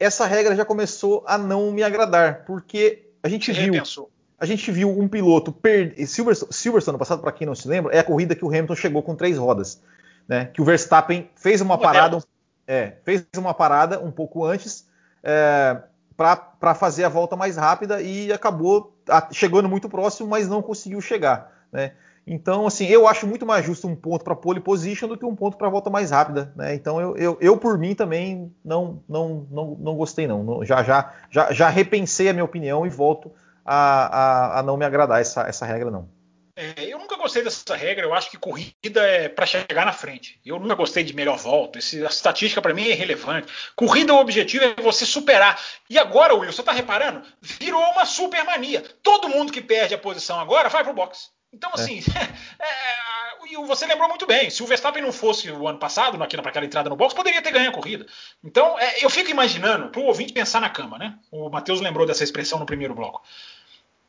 [0.00, 3.74] essa regra já começou a não me agradar, porque a gente viu.
[3.74, 6.06] Repensou a gente viu um piloto perder.
[6.06, 8.74] Silverstone, Silverstone no passado, para quem não se lembra, é a corrida que o Hamilton
[8.76, 9.82] chegou com três rodas.
[10.28, 10.46] Né?
[10.46, 12.18] Que o Verstappen fez uma parada.
[12.66, 14.86] É, fez uma parada um pouco antes
[15.22, 15.78] é,
[16.16, 18.94] para fazer a volta mais rápida e acabou
[19.32, 21.50] chegando muito próximo, mas não conseguiu chegar.
[21.72, 21.92] Né?
[22.26, 25.34] Então, assim, eu acho muito mais justo um ponto para pole position do que um
[25.34, 26.52] ponto para volta mais rápida.
[26.54, 26.74] Né?
[26.74, 30.62] Então, eu, eu, eu, por mim, também não, não, não, não gostei, não.
[30.62, 33.32] Já, já, já, já repensei a minha opinião e volto
[33.70, 36.08] a, a, a não me agradar essa, essa regra, não.
[36.56, 38.04] É, eu nunca gostei dessa regra.
[38.04, 40.40] Eu acho que corrida é para chegar na frente.
[40.44, 41.78] Eu nunca gostei de melhor volta.
[41.78, 43.52] Esse, a estatística para mim é irrelevante.
[43.76, 45.60] Corrida, o objetivo é você superar.
[45.88, 47.22] E agora, Will, você está reparando?
[47.40, 48.82] Virou uma super mania.
[49.02, 51.30] Todo mundo que perde a posição agora vai pro box.
[51.52, 51.74] Então, é.
[51.74, 52.02] assim,
[52.58, 52.64] é.
[52.64, 54.50] é, você lembrou muito bem.
[54.50, 57.52] Se o Verstappen não fosse o ano passado, aqui naquela entrada no box, poderia ter
[57.52, 58.06] ganho a corrida.
[58.42, 61.18] Então, é, eu fico imaginando, para o ouvinte pensar na cama, né?
[61.30, 63.22] O Matheus lembrou dessa expressão no primeiro bloco.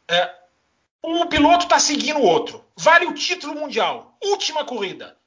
[0.10, 0.34] É,
[1.04, 2.66] um piloto está seguindo o outro.
[2.76, 4.18] Vale o título mundial.
[4.24, 5.18] Última corrida.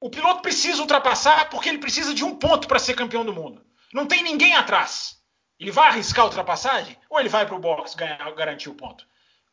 [0.00, 3.64] O piloto precisa ultrapassar porque ele precisa de um ponto para ser campeão do mundo.
[3.94, 5.22] Não tem ninguém atrás.
[5.60, 9.06] Ele vai arriscar a ultrapassagem ou ele vai para o box ganhar, garantir o ponto?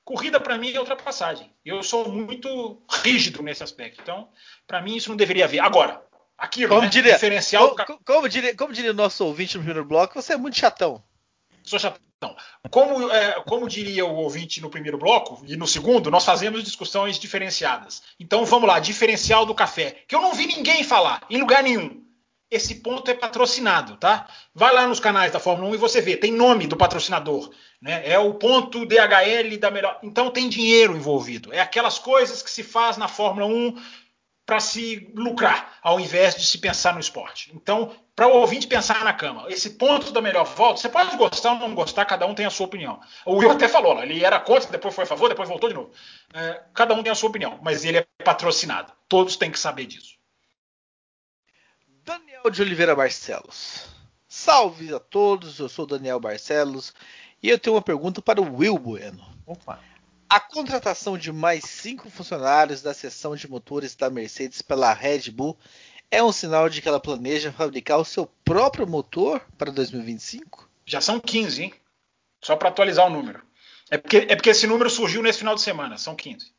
[0.04, 1.54] Corrida para mim é ultrapassagem.
[1.64, 4.02] Eu sou muito rígido nesse aspecto.
[4.02, 4.28] Então,
[4.66, 5.60] para mim isso não deveria haver.
[5.60, 6.02] Agora,
[6.36, 6.88] aquilo, como né?
[6.88, 7.76] diria, diferencial.
[7.76, 11.04] Como, como, diria, como diria o nosso ouvinte no primeiro bloco, você é muito chatão.
[11.64, 12.36] Sou chatão.
[12.70, 17.18] Como, é, como diria o ouvinte no primeiro bloco e no segundo, nós fazemos discussões
[17.18, 18.02] diferenciadas.
[18.20, 22.04] Então vamos lá, diferencial do café, que eu não vi ninguém falar em lugar nenhum.
[22.52, 24.28] Esse ponto é patrocinado, tá?
[24.56, 28.02] Vai lá nos canais da Fórmula 1 e você vê, tem nome do patrocinador, né?
[28.04, 30.00] É o ponto DHL da melhor.
[30.02, 31.54] Então tem dinheiro envolvido.
[31.54, 33.80] É aquelas coisas que se faz na Fórmula 1
[34.50, 37.52] para se lucrar, ao invés de se pensar no esporte.
[37.54, 41.54] Então, para o ouvinte pensar na cama, esse ponto da melhor volta, você pode gostar
[41.54, 43.00] ou não gostar, cada um tem a sua opinião.
[43.26, 45.90] O Will até falou, ele era contra, depois foi a favor, depois voltou de novo.
[46.34, 48.92] É, cada um tem a sua opinião, mas ele é patrocinado.
[49.08, 50.18] Todos têm que saber disso.
[52.04, 53.86] Daniel de Oliveira Barcelos.
[54.28, 56.94] Salve a todos, eu sou Daniel Barcelos
[57.42, 59.26] e eu tenho uma pergunta para o Will Bueno.
[59.46, 59.80] Opa.
[60.30, 65.58] A contratação de mais cinco funcionários da seção de motores da Mercedes pela Red Bull
[66.12, 70.70] é um sinal de que ela planeja fabricar o seu próprio motor para 2025?
[70.86, 71.74] Já são 15, hein?
[72.42, 73.42] Só para atualizar o número.
[73.92, 76.52] É porque, é porque esse número surgiu nesse final de semana, são 15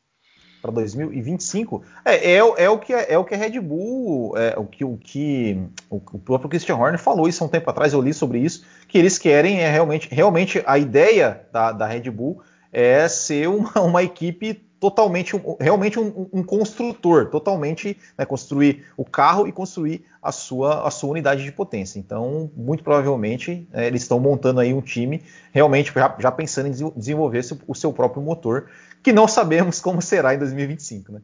[0.61, 4.53] para 2025 é, é, é, o que é, é, o que a Red Bull é,
[4.57, 5.59] o que o que
[5.89, 8.63] o, o, próprio Christian Horner falou isso há um tempo atrás eu li sobre isso
[8.87, 13.81] que eles querem é realmente realmente a ideia da, da Red Bull é ser uma,
[13.81, 20.31] uma equipe totalmente, realmente um, um, construtor, totalmente né, construir o carro e construir a
[20.31, 21.99] sua, a sua unidade de potência.
[21.99, 26.91] Então, muito provavelmente, é, eles estão montando aí um time realmente já, já pensando em
[26.95, 28.71] desenvolver o seu próprio motor,
[29.03, 31.21] que não sabemos como será em 2025, né?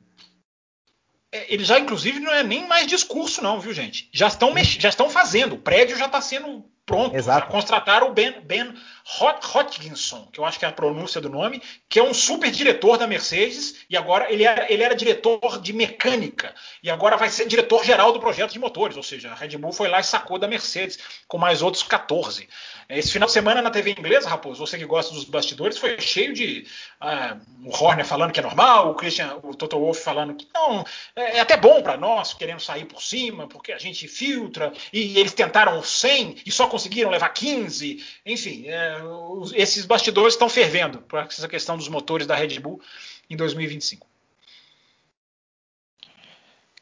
[1.32, 4.08] É, ele já, inclusive, não é nem mais discurso, não, viu, gente?
[4.14, 5.56] Já estão, já estão fazendo.
[5.56, 7.16] O prédio já está sendo pronto.
[7.16, 7.52] Exato.
[7.52, 8.74] Contrataram o Ben, ben
[9.20, 12.98] Hodgkinson, que eu acho que é a pronúncia do nome, que é um super diretor
[12.98, 17.46] da Mercedes, e agora ele era, ele era diretor de mecânica, e agora vai ser
[17.46, 20.40] diretor geral do projeto de motores, ou seja, a Red Bull foi lá e sacou
[20.40, 20.98] da Mercedes,
[21.28, 22.48] com mais outros 14.
[22.90, 26.34] Esse final de semana na TV inglesa, Raposo, você que gosta dos bastidores, foi cheio
[26.34, 26.66] de
[27.02, 30.86] uh, o Horner falando que é normal, o Christian, o Toto Wolff falando que não,
[31.14, 35.20] é, é até bom para nós, querendo sair por cima, porque a gente filtra, e
[35.20, 38.02] eles tentaram 100 e só conseguiram levar 15.
[38.26, 42.82] Enfim, é, os, esses bastidores estão fervendo para essa questão dos motores da Red Bull
[43.30, 44.08] em 2025.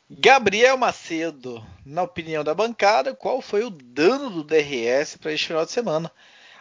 [0.10, 5.66] Gabriel Macedo, na opinião da bancada, qual foi o dano do DRS para este final
[5.66, 6.12] de semana?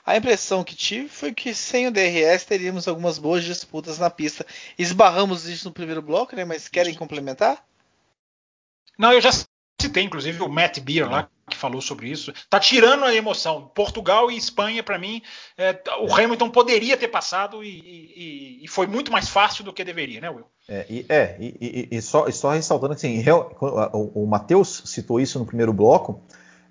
[0.05, 4.47] A impressão que tive foi que sem o DRS teríamos algumas boas disputas na pista.
[4.79, 6.45] Esbarramos isso no primeiro bloco, né?
[6.45, 7.65] Mas querem complementar?
[8.99, 9.31] Não, eu já
[9.81, 12.33] citei, inclusive, o Matt Beer lá, que falou sobre isso.
[12.49, 13.71] Tá tirando a emoção.
[13.75, 15.23] Portugal e Espanha, para mim,
[15.59, 19.85] é, o Hamilton poderia ter passado e, e, e, foi muito mais fácil do que
[19.85, 20.47] deveria, né, Will?
[20.69, 25.73] É, e, é, e, só, só, ressaltando assim, o, o Matheus citou isso no primeiro
[25.73, 26.23] bloco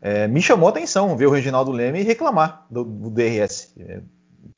[0.03, 3.73] é, me chamou a atenção ver o Reginaldo Leme reclamar do, do DRS.
[3.79, 4.01] É,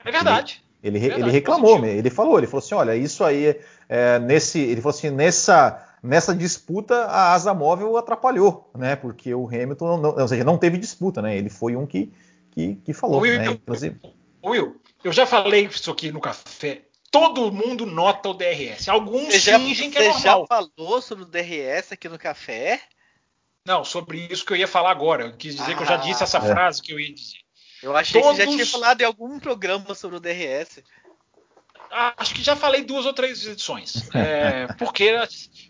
[0.04, 0.64] é verdade.
[0.82, 2.00] Ele, ele, é verdade, ele reclamou, positivo.
[2.00, 3.56] ele falou, ele falou assim, olha, isso aí
[3.88, 8.96] é, nesse, ele falou assim, nessa nessa disputa a asa móvel atrapalhou, né?
[8.96, 11.38] Porque o Hamilton, não, ou seja, não teve disputa, né?
[11.38, 12.12] Ele foi um que
[12.56, 13.48] que, que falou, Will, né?
[13.48, 14.00] Inclusive.
[14.44, 16.84] Will, eu já falei isso aqui no café.
[17.12, 18.88] Todo mundo nota o DRS.
[18.88, 20.22] Alguns você fingem já, que é normal.
[20.22, 22.82] Você já falou sobre o DRS aqui no café?
[23.66, 25.26] Não, sobre isso que eu ia falar agora.
[25.26, 26.42] Eu quis dizer ah, que eu já disse essa é.
[26.42, 27.40] frase que eu ia dizer.
[27.84, 28.38] Eu achei Todos...
[28.38, 30.82] que você já tinha falado em algum programa sobre o DRS.
[31.92, 34.10] Acho que já falei duas ou três edições.
[34.16, 35.12] É, porque,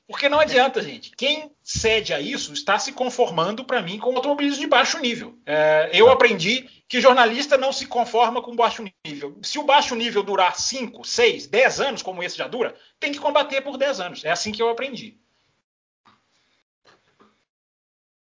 [0.07, 1.11] porque não adianta, gente.
[1.11, 5.37] Quem cede a isso está se conformando, para mim, com automobilismo de baixo nível.
[5.45, 9.37] É, eu aprendi que jornalista não se conforma com baixo nível.
[9.41, 13.19] Se o baixo nível durar 5, 6, 10 anos, como esse já dura, tem que
[13.19, 14.25] combater por 10 anos.
[14.25, 15.17] É assim que eu aprendi.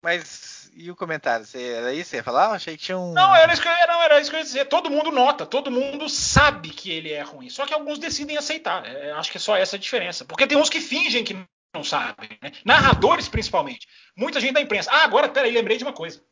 [0.03, 1.47] Mas e o comentário?
[1.47, 2.11] Você, era isso?
[2.11, 2.49] Você ia falar?
[2.49, 3.13] Eu achei que tinha um.
[3.13, 4.65] Não era, isso que não, era isso que eu ia dizer.
[4.67, 7.49] Todo mundo nota, todo mundo sabe que ele é ruim.
[7.49, 8.85] Só que alguns decidem aceitar.
[8.85, 10.25] É, acho que é só essa a diferença.
[10.25, 11.37] Porque tem uns que fingem que
[11.75, 12.29] não sabem.
[12.43, 12.53] Né?
[12.65, 13.87] Narradores, principalmente.
[14.17, 14.91] Muita gente da imprensa.
[14.93, 16.23] Ah, agora, peraí, lembrei de uma coisa.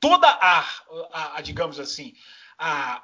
[0.00, 0.60] Toda a,
[1.12, 2.12] a, a digamos assim,
[2.58, 3.02] a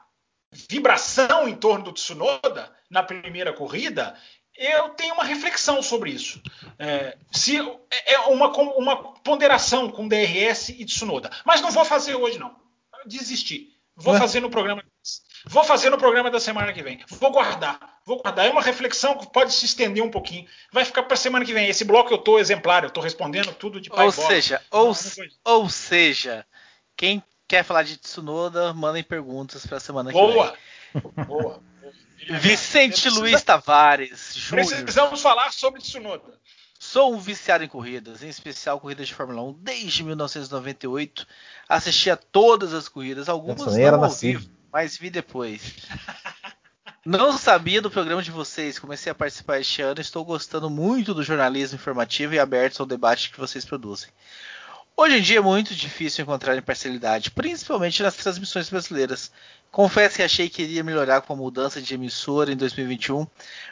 [0.52, 4.16] vibração em torno do Tsunoda na primeira corrida
[4.60, 6.40] eu tenho uma reflexão sobre isso.
[6.78, 12.14] É, se é, é uma, uma ponderação com DRS e Tsunoda, mas não vou fazer
[12.14, 12.54] hoje não.
[13.06, 13.74] Desisti.
[13.96, 14.82] Vou fazer no programa.
[15.46, 17.00] Vou fazer no programa da semana que vem.
[17.08, 18.00] Vou guardar.
[18.04, 18.46] Vou guardar.
[18.46, 20.46] É uma reflexão que pode se estender um pouquinho.
[20.72, 21.68] Vai ficar para semana que vem.
[21.68, 22.84] Esse bloco eu tô exemplar.
[22.84, 24.92] Eu tô respondendo tudo de pai Ou seja, ou,
[25.44, 26.46] ou seja,
[26.96, 30.52] quem quer falar de Tsunoda, mandem perguntas para semana Boa.
[30.52, 31.02] que vem.
[31.14, 31.26] Boa.
[31.26, 31.69] Boa.
[32.28, 33.20] Vicente precisa...
[33.20, 34.34] Luiz Tavares.
[34.34, 34.66] Júnior.
[34.66, 36.38] Precisamos falar sobre Tsunoda.
[36.78, 41.26] Sou um viciado em corridas, em especial corridas de Fórmula 1, desde 1998.
[41.68, 45.60] Assisti a todas as corridas, algumas não ao vivo, mas vi depois.
[47.04, 50.02] Não sabia do programa de vocês, comecei a participar este ano.
[50.02, 54.10] Estou gostando muito do jornalismo informativo e aberto ao debate que vocês produzem.
[54.94, 59.32] Hoje em dia é muito difícil encontrar imparcialidade, principalmente nas transmissões brasileiras.
[59.70, 63.24] Confesso que achei que iria melhorar com a mudança de emissora em 2021,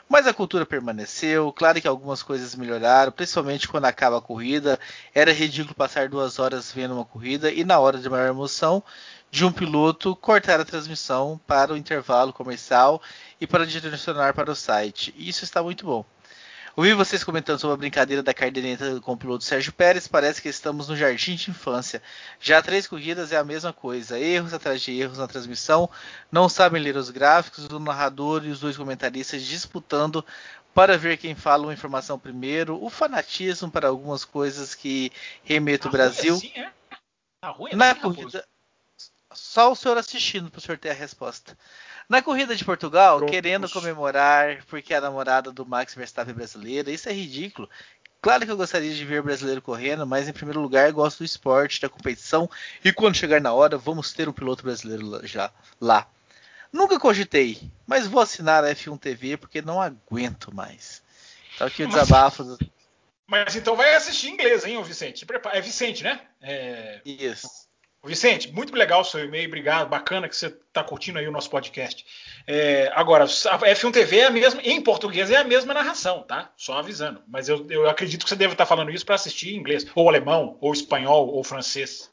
[0.09, 1.53] mas a cultura permaneceu.
[1.53, 4.79] Claro que algumas coisas melhoraram, principalmente quando acaba a corrida.
[5.13, 8.81] Era ridículo passar duas horas vendo uma corrida e, na hora de maior emoção
[9.29, 13.03] de um piloto, cortar a transmissão para o intervalo comercial
[13.41, 15.13] e para direcionar para o site.
[15.19, 16.05] Isso está muito bom.
[16.79, 20.07] Ouvi vocês comentando sobre a brincadeira da caderneta com o piloto Sérgio Pérez.
[20.07, 22.01] Parece que estamos no jardim de infância.
[22.39, 24.17] Já três corridas é a mesma coisa.
[24.17, 25.91] Erros atrás de erros na transmissão.
[26.31, 27.65] Não sabem ler os gráficos.
[27.67, 30.25] O narrador e os dois comentaristas disputando
[30.73, 32.81] para ver quem fala uma informação primeiro.
[32.81, 35.11] O fanatismo para algumas coisas que
[35.43, 36.37] remete o Brasil.
[36.37, 36.71] Assim, é?
[37.41, 38.47] Tá ruim, Na assim, corrida.
[39.33, 41.59] Só o senhor assistindo para o senhor ter a resposta.
[42.09, 43.31] Na corrida de Portugal, Pronto.
[43.31, 47.69] querendo comemorar porque é a namorada do Max Verstappen brasileira, isso é ridículo.
[48.21, 51.25] Claro que eu gostaria de ver o brasileiro correndo, mas em primeiro lugar gosto do
[51.25, 52.51] esporte, da competição
[52.85, 56.09] e quando chegar na hora vamos ter um piloto brasileiro já lá.
[56.73, 61.03] Nunca cogitei, mas vou assinar a F1 TV porque não aguento mais.
[61.55, 62.43] Então aqui o desabafo.
[62.43, 62.59] Do...
[63.27, 65.27] Mas então vai assistir em inglês, hein, o Vicente?
[65.53, 66.21] É Vicente, né?
[66.41, 67.01] É...
[67.05, 67.58] Isso.
[68.09, 71.51] Vicente, muito legal o seu e-mail, obrigado, bacana que você está curtindo aí o nosso
[71.51, 72.05] podcast.
[72.47, 76.51] É, agora, a F1 TV é a mesma, em português é a mesma narração, tá?
[76.57, 77.23] Só avisando.
[77.29, 79.87] Mas eu, eu acredito que você deve estar tá falando isso para assistir em inglês,
[79.95, 82.11] ou alemão, ou espanhol, ou francês.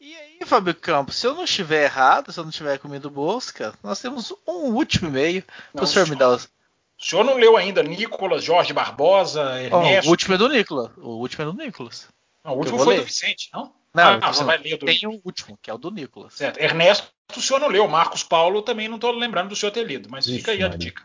[0.00, 3.74] E aí, Fábio Campos, se eu não estiver errado, se eu não tiver comido bosca,
[3.82, 6.44] nós temos um último e-mail para o senhor me dar os.
[6.44, 10.06] O senhor não leu ainda Nicolas, Jorge Barbosa, Ernesto?
[10.06, 10.90] Oh, o último é do Nicolas.
[10.96, 12.08] O último é do Nicolas.
[12.44, 13.00] Não, o último foi ler.
[13.00, 13.79] do Vicente, não?
[13.94, 14.86] Não, ah, você vai ler do...
[14.86, 16.34] tem o último, que é o do Nicolas.
[16.34, 16.58] Certo.
[16.58, 17.88] Ernesto, o senhor não leu.
[17.88, 20.68] Marcos Paulo também não estou lembrando do senhor ter lido, mas Ixi, fica aí a
[20.68, 21.04] dica.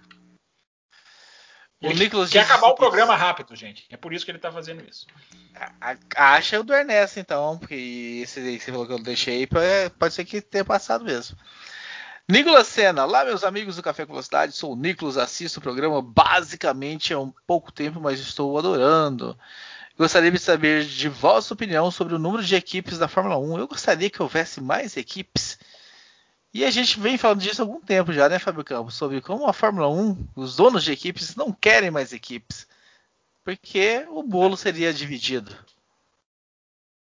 [1.81, 3.85] O ele Nicolas quer acabar o programa rápido, gente.
[3.89, 5.05] É por isso que ele está fazendo isso.
[6.15, 9.47] Acha o do Ernesto, então, porque esse aí que você falou que eu deixei,
[9.99, 11.37] pode ser que tenha passado mesmo.
[12.27, 16.01] Nicolas Senna, lá meus amigos do Café com Velocidade, sou o Nicolas, assisto o programa
[16.01, 19.37] basicamente há um pouco tempo, mas estou adorando.
[19.97, 23.59] Gostaria de saber de vossa opinião sobre o número de equipes da Fórmula 1.
[23.59, 25.57] Eu gostaria que houvesse mais equipes.
[26.53, 28.95] E a gente vem falando disso há algum tempo já, né, Fábio Campos?
[28.95, 32.67] Sobre como a Fórmula 1, os donos de equipes não querem mais equipes.
[33.43, 35.55] Porque o bolo seria dividido.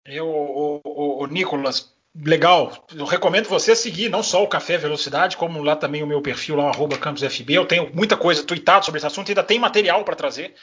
[0.04, 2.86] Eu, o, o, o Nicolas, legal.
[2.94, 6.56] Eu recomendo você seguir não só o Café Velocidade, como lá também o meu perfil
[6.56, 7.52] lá, arroba CampusFB.
[7.52, 10.54] Eu tenho muita coisa tweetada sobre esse assunto, ainda tem material para trazer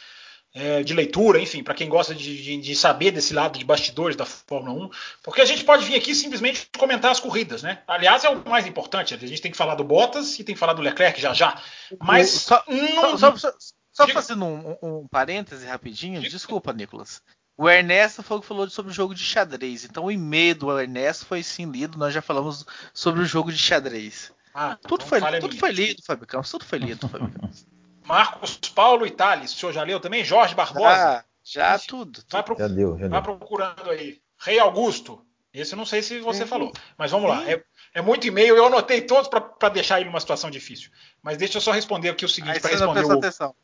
[0.53, 4.15] é, de leitura, enfim, para quem gosta de, de, de, saber desse lado de bastidores
[4.15, 4.89] da Fórmula 1,
[5.23, 7.83] porque a gente pode vir aqui simplesmente comentar as corridas, né?
[7.87, 10.59] Aliás, é o mais importante, a gente tem que falar do Bottas e tem que
[10.59, 11.61] falar do Leclerc já já.
[12.01, 13.51] Mas só, não, só, só,
[13.91, 17.21] só fazendo um, um, parêntese rapidinho, desculpa, Nicolas.
[17.57, 19.83] O Ernesto foi que falou sobre o jogo de xadrez.
[19.83, 21.97] Então o e-mail do Ernesto foi sim lido.
[21.97, 24.31] Nós já falamos sobre o jogo de xadrez.
[24.53, 26.51] Ah, tudo foi, tudo foi lido, Fábio Campos.
[26.51, 27.65] Tudo foi lido, Fábio Campos.
[28.07, 30.23] Marcos Paulo e Thales, o senhor já leu também?
[30.23, 31.19] Jorge Barbosa?
[31.19, 32.23] Ah, já, tudo.
[32.29, 32.57] Vai, pro...
[32.57, 34.21] já deu, já vai procurando aí.
[34.39, 35.21] Rei Augusto.
[35.53, 36.71] Esse eu não sei se você falou.
[36.97, 37.49] Mas vamos lá.
[37.49, 40.89] É, é muito e-mail, eu anotei todos para deixar ele numa situação difícil.
[41.21, 43.11] Mas deixa eu só responder aqui o seguinte, para responder o.
[43.11, 43.55] Atenção.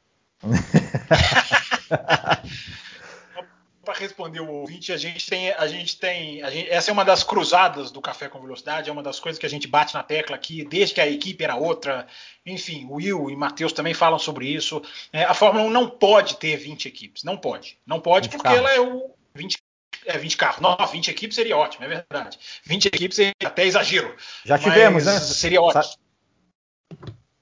[3.83, 7.03] para responder o ouvinte, a gente tem, a gente tem, a gente, essa é uma
[7.03, 10.01] das cruzadas do Café com Velocidade, é uma das coisas que a gente bate na
[10.01, 12.07] tecla aqui, desde que a equipe era outra.
[12.45, 14.81] Enfim, o Will e Matheus também falam sobre isso.
[15.11, 18.59] É, a Fórmula 1 não pode ter 20 equipes, não pode, não pode porque carros.
[18.59, 19.57] ela é o 20
[20.05, 20.61] é 20 carros.
[20.61, 22.39] Não, 20 equipes seria ótimo, é verdade.
[22.65, 24.15] 20 equipes é até exagero.
[24.45, 25.19] Já tivemos, né?
[25.19, 25.93] Seria ótimo.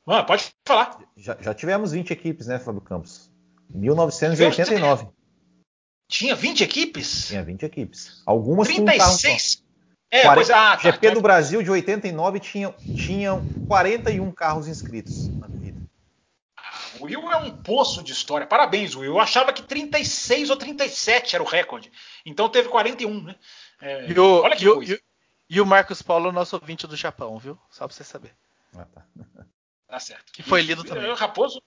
[0.08, 1.00] Ah, pode falar.
[1.16, 3.32] Já, já, tivemos 20 equipes, né, Fábio Campos?
[3.70, 5.08] 1989.
[6.12, 7.28] Tinha 20 equipes?
[7.30, 8.22] Tinha 20 equipes.
[8.26, 9.56] Algumas 36?
[9.56, 9.66] com um
[10.12, 11.14] é, 40, pois, ah, tá, GP tá.
[11.14, 15.82] do Brasil de 89 tinha, tinham 41 carros inscritos na corrida.
[17.00, 18.46] O Will é um poço de história.
[18.46, 19.14] Parabéns, Will.
[19.14, 21.90] Eu achava que 36 ou 37 era o recorde.
[22.26, 23.36] Então teve 41, né?
[23.82, 24.94] É, e, o, olha que e, coisa.
[24.94, 25.02] E,
[25.50, 27.58] e, o Marcos Paulo, nosso ouvinte do Japão, viu?
[27.70, 28.36] Só pra você saber.
[28.76, 29.06] Ah, tá.
[29.88, 30.34] tá certo.
[30.34, 31.14] Que foi lido também.
[31.16, 31.64] Raposo,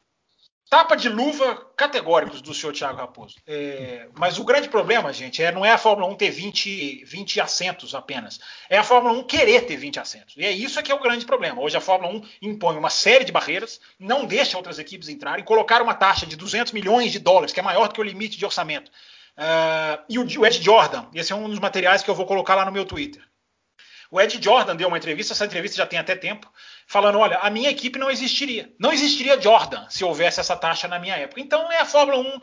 [0.75, 3.37] Tapa de luva categóricos do senhor Thiago Raposo.
[3.47, 7.41] É, mas o grande problema, gente, é, não é a Fórmula 1 ter 20, 20
[7.41, 8.41] assentos apenas.
[8.69, 10.35] É a Fórmula 1 querer ter 20 assentos.
[10.37, 11.63] E é isso que é o grande problema.
[11.63, 15.81] Hoje a Fórmula 1 impõe uma série de barreiras, não deixa outras equipes entrarem, colocar
[15.81, 18.45] uma taxa de 200 milhões de dólares, que é maior do que o limite de
[18.45, 18.91] orçamento.
[19.39, 22.65] Uh, e o Ed Jordan, esse é um dos materiais que eu vou colocar lá
[22.65, 23.23] no meu Twitter.
[24.11, 26.49] O Ed Jordan deu uma entrevista, essa entrevista já tem até tempo,
[26.87, 28.73] falando: olha, a minha equipe não existiria.
[28.79, 31.41] Não existiria Jordan se houvesse essa taxa na minha época.
[31.41, 32.41] Então é a Fórmula 1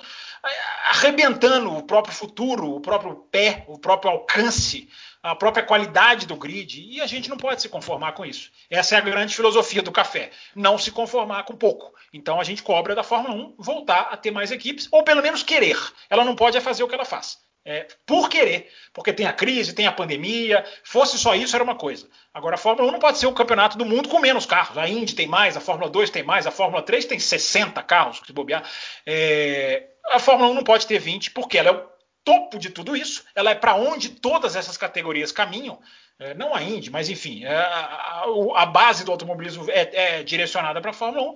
[0.89, 4.89] arrebentando o próprio futuro, o próprio pé, o próprio alcance,
[5.21, 6.82] a própria qualidade do grid.
[6.82, 8.51] E a gente não pode se conformar com isso.
[8.69, 11.93] Essa é a grande filosofia do café: não se conformar com pouco.
[12.13, 15.43] Então a gente cobra da Fórmula 1 voltar a ter mais equipes, ou pelo menos
[15.43, 15.77] querer.
[16.10, 17.38] Ela não pode fazer o que ela faz.
[17.63, 20.65] É, por querer, porque tem a crise, tem a pandemia.
[20.84, 22.10] Fosse só isso, era uma coisa.
[22.34, 24.78] Agora, a Fórmula 1 não pode ser o campeonato do mundo com menos carros.
[24.78, 28.21] A Indy tem mais, a Fórmula 2 tem mais, a Fórmula 3 tem 60 carros,
[28.26, 28.67] se bobear.
[29.06, 31.88] É, a Fórmula 1 não pode ter 20, porque ela é o
[32.24, 33.24] topo de tudo isso.
[33.36, 35.80] Ela é para onde todas essas categorias caminham.
[36.21, 40.23] É, não a Indy, mas enfim, é, a, a, a, base do automobilismo é, é
[40.23, 41.36] direcionada para a Fórmula 1.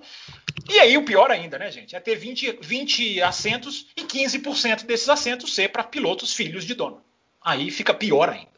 [0.70, 1.96] E aí o pior ainda, né, gente?
[1.96, 7.02] É ter 20, 20 assentos e 15% desses assentos ser para pilotos filhos de dono.
[7.44, 8.48] Aí fica pior ainda.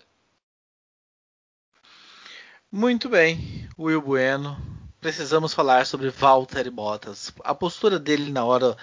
[2.71, 4.59] Muito bem, Will Bueno.
[5.01, 7.33] Precisamos falar sobre Valtteri Bottas.
[7.43, 8.77] A postura dele na hora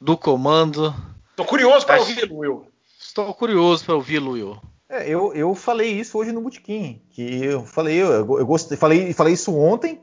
[0.00, 0.92] do comando.
[1.30, 2.66] Estou curioso para ouvir, Will.
[2.98, 4.60] Estou curioso para ouvir, Will.
[4.92, 9.14] É, eu, eu falei isso hoje no Botequim, que eu falei, eu, eu gostei, falei,
[9.14, 9.98] falei isso ontem,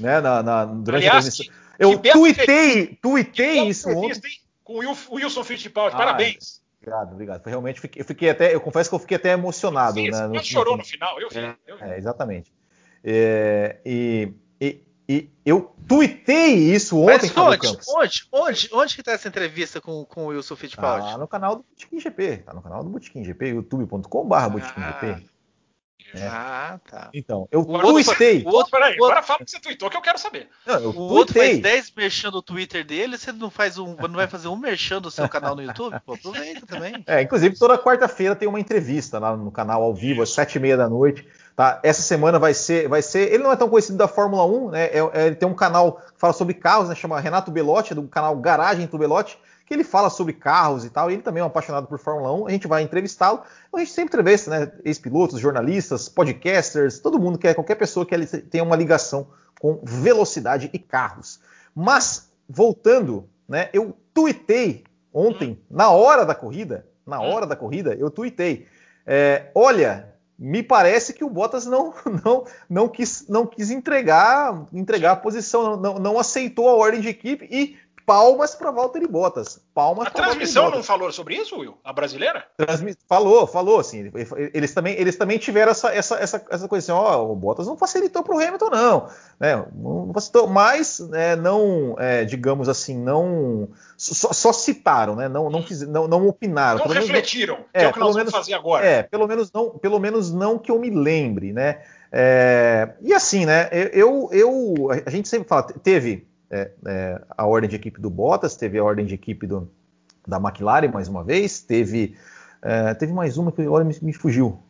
[0.00, 1.54] né, na, na durante Aliás, a transmissão.
[1.78, 4.40] Eu tuitei, tuitei isso ontem.
[4.62, 6.62] Com o Wilson Fittipaldi, ah, parabéns.
[6.80, 7.42] Obrigado, obrigado.
[7.42, 10.00] Foi realmente, eu fiquei até, eu confesso que eu fiquei até emocionado.
[10.00, 11.40] Sim, né, no, chorou no final, eu vi.
[11.40, 11.84] É, eu vi.
[11.84, 12.50] É, exatamente.
[13.04, 17.88] É, e, e, e, eu tuitei isso ontem, Mas onde, Campos.
[17.88, 21.10] Onde, onde, onde que tá essa entrevista com, com o Wilson Fittipaldi?
[21.10, 22.36] Tá no canal do Botequim GP.
[22.38, 25.34] Tá no canal do Botequim GP, youtube.com.br ah, GP.
[26.14, 26.28] É.
[26.28, 27.10] Ah, tá.
[27.12, 28.44] Então, eu o tuitei.
[28.44, 30.48] O outro, peraí, agora fala que você tweetou que eu quero saber.
[30.64, 31.16] Não, eu o tuitei.
[31.16, 33.96] outro faz 10 merchan o Twitter dele, você não faz um.
[33.96, 35.98] Não vai fazer um merchan do seu canal no YouTube?
[36.06, 37.02] Pô, aproveita também.
[37.06, 40.60] É, inclusive toda quarta-feira tem uma entrevista lá no canal ao vivo, às sete e
[40.60, 41.26] meia da noite.
[41.56, 41.80] Tá?
[41.82, 43.32] Essa semana vai ser, vai ser.
[43.32, 44.84] Ele não é tão conhecido da Fórmula 1, né?
[44.86, 46.94] É, é, ele tem um canal que fala sobre carros, né?
[46.94, 51.10] Chama Renato Belotti, do canal Garagem do Belotti que ele fala sobre carros e tal,
[51.10, 53.42] e ele também é um apaixonado por Fórmula 1, a gente vai entrevistá-lo.
[53.72, 58.14] A gente sempre entrevista, né, ex-pilotos, jornalistas, podcasters, todo mundo que é qualquer pessoa que
[58.26, 59.28] tenha uma ligação
[59.58, 61.40] com velocidade e carros.
[61.74, 68.10] Mas voltando, né, eu tuitei ontem, na hora da corrida, na hora da corrida, eu
[68.10, 68.66] tuitei,
[69.06, 75.12] é, olha, me parece que o Bottas não, não, não, quis, não quis entregar, entregar
[75.12, 77.76] a posição, não, não aceitou a ordem de equipe e
[78.06, 79.60] palmas para Valtteri Bottas.
[79.74, 81.76] Palmas a transmissão não falou sobre isso, Will?
[81.82, 82.44] A brasileira?
[82.56, 84.10] Transmi falou, falou, assim.
[84.52, 87.76] Eles também, eles também tiveram essa, essa, essa, essa coisa assim, ó, o Bottas não
[87.76, 89.08] facilitou para o Hamilton, não.
[89.40, 89.66] Né?
[89.74, 93.68] Não facilitou, mas é, não, é, digamos assim, não.
[93.96, 95.28] Só, só, citaram, né?
[95.28, 96.78] Não, não, fiz, não, não opinaram.
[96.78, 98.84] Não refletiram, menos, que é, é o que nós menos, vamos fazer agora.
[98.84, 101.82] É, pelo menos não, pelo menos não que eu me lembre, né?
[102.12, 103.68] É, e assim, né?
[103.92, 104.74] Eu, eu,
[105.04, 108.84] a gente sempre fala, teve é, é, a ordem de equipe do Bottas, teve a
[108.84, 109.70] ordem de equipe do,
[110.26, 112.16] da McLaren mais uma vez, teve,
[112.62, 114.62] é, teve mais uma que agora me, me fugiu.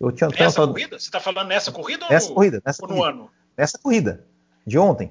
[0.00, 0.72] Eu tinha nessa falado...
[0.72, 0.98] corrida?
[0.98, 3.30] Você está falando nessa corrida ou, nessa corrida, nessa ou corrida, no ano?
[3.56, 4.26] Nessa corrida,
[4.66, 5.10] de ontem.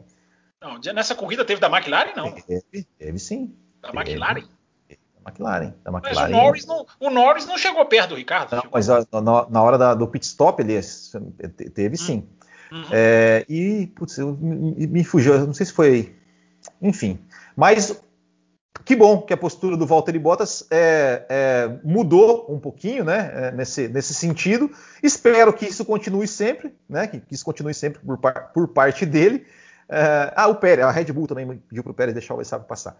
[0.62, 2.32] Não, nessa corrida teve da McLaren, não.
[2.32, 3.56] Teve, teve sim.
[3.82, 4.48] Da teve, McLaren?
[5.24, 6.02] Da McLaren, da McLaren.
[6.14, 8.56] Mas o Norris, não, o Norris não chegou perto do Ricardo.
[8.56, 10.82] Não, mas na, na, hora da, do pit stop ele
[11.70, 11.98] teve hum.
[11.98, 12.30] sim.
[12.72, 12.86] Uhum.
[12.92, 16.16] É, e, putz, eu, me, me fugiu, não sei se foi.
[16.82, 17.20] Enfim.
[17.56, 18.02] Mas
[18.88, 23.52] que bom que a postura do Valtteri Bottas é, é, mudou um pouquinho, né, é,
[23.52, 24.72] nesse, nesse sentido.
[25.04, 28.18] Espero que isso continue sempre, né, que, que isso continue sempre por,
[28.54, 29.46] por parte dele.
[29.90, 32.68] É, ah, o Pérez, a Red Bull também pediu para o Pérez deixar o Verstappen
[32.68, 32.98] passar.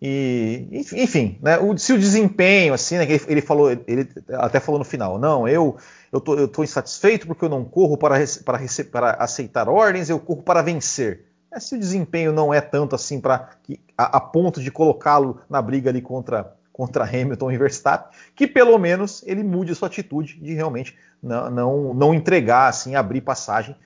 [0.00, 4.78] E, enfim, né, o, se o desempenho, assim, né, ele, ele, falou, ele até falou
[4.78, 5.76] no final, não, eu
[6.12, 8.58] eu tô, eu tô insatisfeito porque eu não corro para, para,
[8.90, 11.26] para aceitar ordens, eu corro para vencer.
[11.52, 13.50] É, se o desempenho não é tanto assim para
[13.96, 18.78] a, a, ponto de colocá-lo na briga ali contra, contra Hamilton e Verstappen, que pelo
[18.78, 23.76] menos ele mude sua atitude de realmente não, não, não entregar, assim, abrir passagem,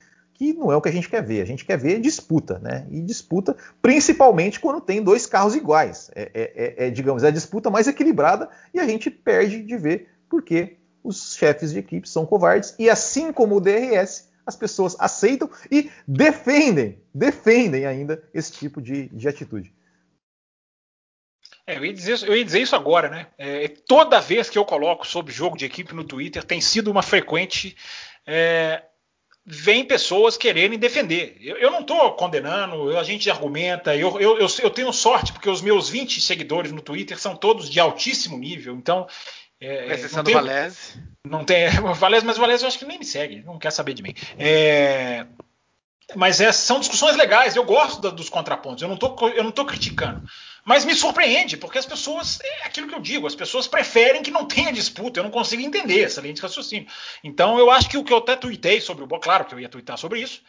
[0.41, 1.43] que não é o que a gente quer ver.
[1.43, 2.87] A gente quer ver disputa, né?
[2.89, 6.09] E disputa principalmente quando tem dois carros iguais.
[6.15, 9.77] É, é, é, é digamos, é a disputa mais equilibrada e a gente perde de
[9.77, 14.95] ver porque os chefes de equipe são covardes e assim como o DRS as pessoas
[14.99, 19.71] aceitam e defendem, defendem ainda esse tipo de, de atitude.
[21.67, 23.27] É, eu, ia dizer, eu, ia dizer, isso agora, né?
[23.37, 27.03] É, toda vez que eu coloco sobre jogo de equipe no Twitter, tem sido uma
[27.03, 27.77] frequente.
[28.25, 28.83] É,
[29.45, 31.37] vem pessoas quererem defender.
[31.41, 35.61] Eu, eu não estou condenando, a gente argumenta, eu, eu, eu, tenho sorte, porque os
[35.61, 39.07] meus 20 seguidores no Twitter são todos de altíssimo nível, então
[39.59, 41.01] é, exceção do Valese.
[41.25, 41.69] Não tem.
[41.95, 44.13] Valese, mas o Valese eu acho que nem me segue, não quer saber de mim.
[44.37, 45.25] É,
[46.15, 49.51] mas é, são discussões legais, eu gosto da, dos contrapontos, eu não, tô, eu não
[49.51, 50.21] criticando.
[50.63, 54.29] Mas me surpreende, porque as pessoas, é aquilo que eu digo, as pessoas preferem que
[54.29, 56.87] não tenha disputa, eu não consigo entender essa linha de raciocínio.
[57.23, 59.69] Então eu acho que o que eu até tuitei sobre o claro que eu ia
[59.69, 60.41] tuitar sobre isso,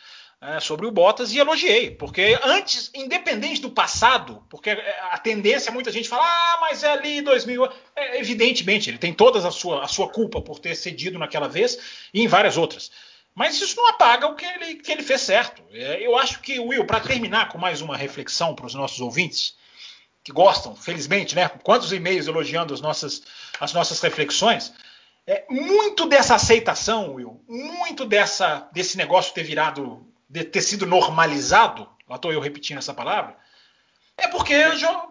[0.43, 5.73] é, sobre o Bottas e elogiei, porque antes, independente do passado, porque a tendência é
[5.73, 9.85] muita gente falar, ah, mas é ali 2000, é, evidentemente ele tem toda a sua,
[9.85, 11.79] a sua culpa por ter cedido naquela vez
[12.13, 12.91] e em várias outras.
[13.35, 15.63] Mas isso não apaga o que ele, que ele fez certo.
[15.73, 19.55] É, eu acho que, Will, para terminar com mais uma reflexão para os nossos ouvintes,
[20.23, 21.49] que gostam, felizmente, né?
[21.49, 23.23] Quantos e-mails elogiando as nossas,
[23.59, 24.73] as nossas reflexões.
[25.27, 31.89] É, muito dessa aceitação, Will, muito dessa, desse negócio ter virado de ter sido normalizado,
[32.09, 33.37] lá estou eu repetindo essa palavra,
[34.17, 34.55] é porque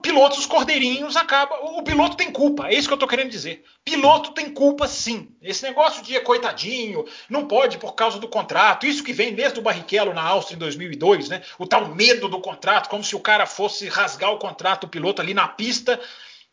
[0.01, 1.57] pilotos cordeirinhos acabam.
[1.77, 3.63] O piloto tem culpa, é isso que eu estou querendo dizer.
[3.83, 5.35] Piloto tem culpa sim.
[5.41, 9.61] Esse negócio de coitadinho, não pode por causa do contrato, isso que vem desde o
[9.61, 11.41] Barrichello na Áustria em 2002, né?
[11.57, 15.21] O tal medo do contrato, como se o cara fosse rasgar o contrato, o piloto
[15.21, 15.99] ali na pista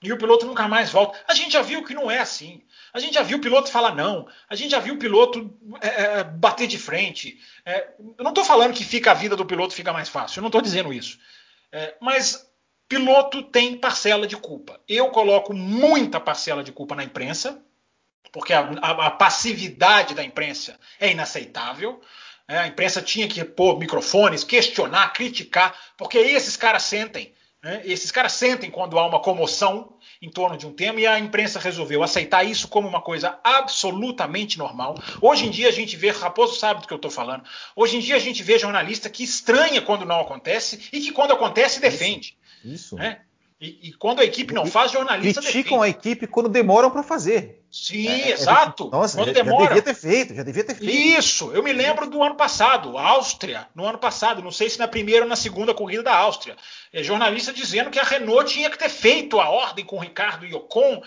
[0.02, 1.18] e o piloto nunca mais volta.
[1.26, 2.62] A gente já viu que não é assim.
[2.92, 4.26] A gente já viu o piloto falar não.
[4.48, 7.38] A gente já viu o piloto é, é, bater de frente.
[7.64, 10.38] É, eu não estou falando que fica a vida do piloto fica mais fácil.
[10.38, 11.18] Eu não estou dizendo isso.
[11.72, 12.48] É, mas
[12.88, 14.80] piloto tem parcela de culpa.
[14.88, 17.62] Eu coloco muita parcela de culpa na imprensa,
[18.32, 22.00] porque a, a, a passividade da imprensa é inaceitável.
[22.46, 27.34] É, a imprensa tinha que pôr microfones, questionar, criticar, porque esses caras sentem.
[27.62, 27.82] Né?
[27.84, 31.58] Esses caras sentem quando há uma comoção em torno de um tema e a imprensa
[31.58, 34.94] resolveu aceitar isso como uma coisa absolutamente normal.
[35.20, 37.42] Hoje em dia a gente vê, Raposo sabe do que eu estou falando,
[37.74, 41.32] hoje em dia a gente vê jornalista que estranha quando não acontece e que quando
[41.32, 42.36] acontece defende.
[42.64, 42.96] Isso.
[42.96, 43.22] Né?
[43.60, 45.96] E, e, quando a equipe não faz, jornalista criticam defende.
[45.96, 47.64] a equipe quando demoram para fazer.
[47.70, 48.86] Sim, é, é exato.
[48.86, 49.64] É, nossa, quando já, demora.
[49.64, 50.94] já devia ter feito, já devia ter feito.
[50.94, 54.86] Isso, eu me lembro do ano passado, Áustria, no ano passado, não sei se na
[54.86, 56.56] primeira ou na segunda corrida da Áustria,
[56.92, 60.46] é, jornalista dizendo que a Renault tinha que ter feito a ordem com o Ricardo
[60.46, 61.02] e Ocon.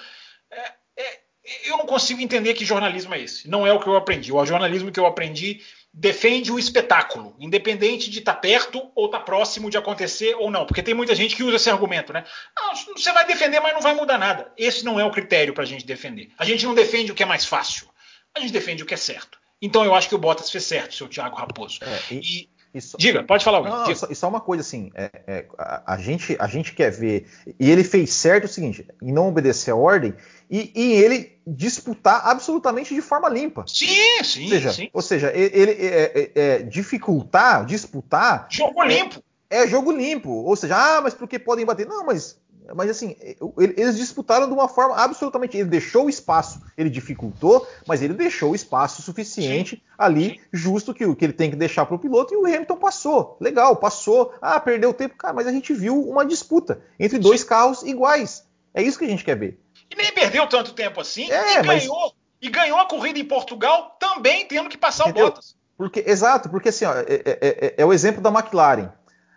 [0.51, 1.19] É, é,
[1.65, 3.49] eu não consigo entender que jornalismo é esse.
[3.49, 4.33] Não é o que eu aprendi.
[4.33, 5.61] O jornalismo que eu aprendi
[5.93, 10.49] defende o espetáculo, independente de estar tá perto ou estar tá próximo de acontecer ou
[10.49, 10.65] não.
[10.65, 12.23] Porque tem muita gente que usa esse argumento, né?
[12.55, 14.51] Ah, você vai defender, mas não vai mudar nada.
[14.57, 16.29] Esse não é o critério para a gente defender.
[16.37, 17.87] A gente não defende o que é mais fácil.
[18.33, 19.39] a gente defende o que é certo.
[19.61, 21.79] Então eu acho que o Bottas fez certo, seu Thiago Raposo.
[21.81, 23.61] É, e, e, só, diga, pode falar.
[23.61, 26.91] Não, não, só, só uma coisa assim, é, é, a, a, gente, a gente quer
[26.91, 27.27] ver,
[27.59, 30.13] e ele fez certo o seguinte, em não obedecer a ordem,
[30.49, 33.65] e, e ele disputar absolutamente de forma limpa.
[33.67, 34.43] Sim, sim.
[34.43, 34.89] Ou seja, sim.
[34.93, 38.47] Ou seja ele é, é, dificultar, disputar.
[38.49, 39.21] Jogo limpo.
[39.49, 40.29] É, jogo limpo.
[40.29, 41.85] Ou seja, ah, mas porque podem bater?
[41.85, 42.40] Não, mas
[42.75, 43.15] mas assim,
[43.57, 45.57] eles disputaram de uma forma absolutamente.
[45.57, 49.81] Ele deixou o espaço, ele dificultou, mas ele deixou o espaço suficiente Sim.
[49.97, 53.37] ali, justo que, que ele tem que deixar para o piloto, e o Hamilton passou.
[53.39, 54.33] Legal, passou.
[54.41, 55.15] Ah, perdeu tempo.
[55.15, 57.47] Cara, mas a gente viu uma disputa entre dois Sim.
[57.47, 58.45] carros iguais.
[58.73, 59.59] É isso que a gente quer ver.
[59.89, 61.29] E nem perdeu tanto tempo assim.
[61.29, 61.83] É, e mas...
[61.83, 62.13] ganhou.
[62.41, 65.27] E ganhou a corrida em Portugal também tendo que passar Entendeu?
[65.27, 65.55] o Bottas.
[65.77, 68.91] Porque, exato, porque assim, ó, é, é, é, é o exemplo da McLaren.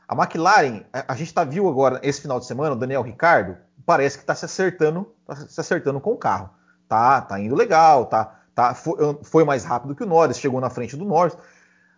[0.06, 4.18] A McLaren, a, gente tá viu agora esse final de semana, o Daniel Ricardo parece
[4.18, 6.50] que está se acertando, tá se acertando com o carro.
[6.86, 10.68] Tá, tá indo legal, tá, tá foi, foi, mais rápido que o Norris, chegou na
[10.68, 11.36] frente do Norris.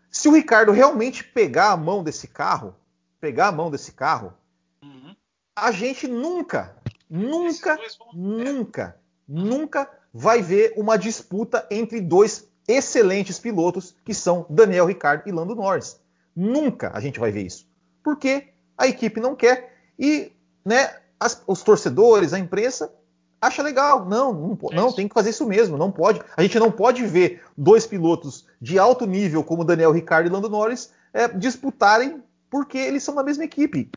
[0.08, 2.74] Se o Ricardo realmente pegar a mão desse carro,
[3.20, 4.32] pegar a mão desse carro,
[4.80, 5.14] uhum.
[5.56, 6.76] a gente nunca,
[7.10, 7.76] nunca,
[8.14, 8.96] nunca,
[9.28, 15.56] nunca vai ver uma disputa entre dois excelentes pilotos que são Daniel Ricardo e Lando
[15.56, 16.00] Norris.
[16.34, 17.66] Nunca a gente vai ver isso
[18.06, 18.44] porque
[18.78, 20.30] a equipe não quer e
[20.64, 22.94] né, as, os torcedores, a imprensa
[23.40, 24.04] acha legal.
[24.04, 25.76] Não, não, não, tem que fazer isso mesmo.
[25.76, 26.20] Não pode.
[26.36, 30.48] A gente não pode ver dois pilotos de alto nível como Daniel Ricciardo e Lando
[30.48, 33.90] Norris é, disputarem porque eles são da mesma equipe.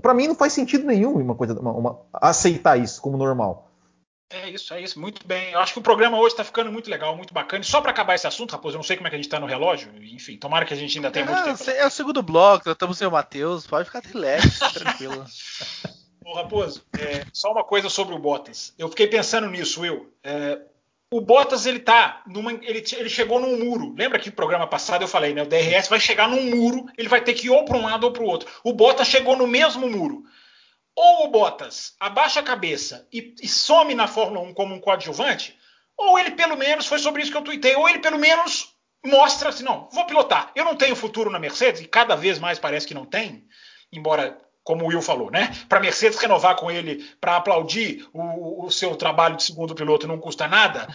[0.00, 3.69] Para mim não faz sentido nenhum uma coisa, uma, uma, aceitar isso como normal.
[4.30, 5.50] É isso, é isso, muito bem.
[5.50, 7.64] Eu acho que o programa hoje está ficando muito legal, muito bacana.
[7.64, 9.26] E só para acabar esse assunto, Raposo, eu não sei como é que a gente
[9.26, 9.90] está no relógio.
[10.00, 11.70] Enfim, tomara que a gente ainda tenha muito tempo.
[11.70, 15.26] É o segundo bloco, estamos sem o Matheus, pode ficar relax, tranquilo.
[16.24, 18.72] Ô, Raposo, é, só uma coisa sobre o Bottas.
[18.78, 20.12] Eu fiquei pensando nisso, Will.
[20.22, 20.60] É,
[21.12, 23.92] o Bottas, ele tá numa, ele, ele chegou num muro.
[23.98, 25.42] Lembra que no programa passado eu falei, né?
[25.42, 28.04] O DRS vai chegar num muro, ele vai ter que ir ou para um lado
[28.04, 28.48] ou para o outro.
[28.62, 30.24] O Bottas chegou no mesmo muro
[30.94, 35.56] ou o Bottas abaixa a cabeça e, e, some na Fórmula 1 como um coadjuvante,
[35.96, 38.74] ou ele pelo menos, foi sobre isso que eu tuitei, ou ele pelo menos
[39.04, 40.50] mostra assim, não, vou pilotar.
[40.54, 43.44] Eu não tenho futuro na Mercedes, e cada vez mais parece que não tem,
[43.92, 45.50] embora, como o Will falou, né?
[45.68, 50.18] Para Mercedes renovar com ele, para aplaudir o, o, seu trabalho de segundo piloto não
[50.18, 50.86] custa nada.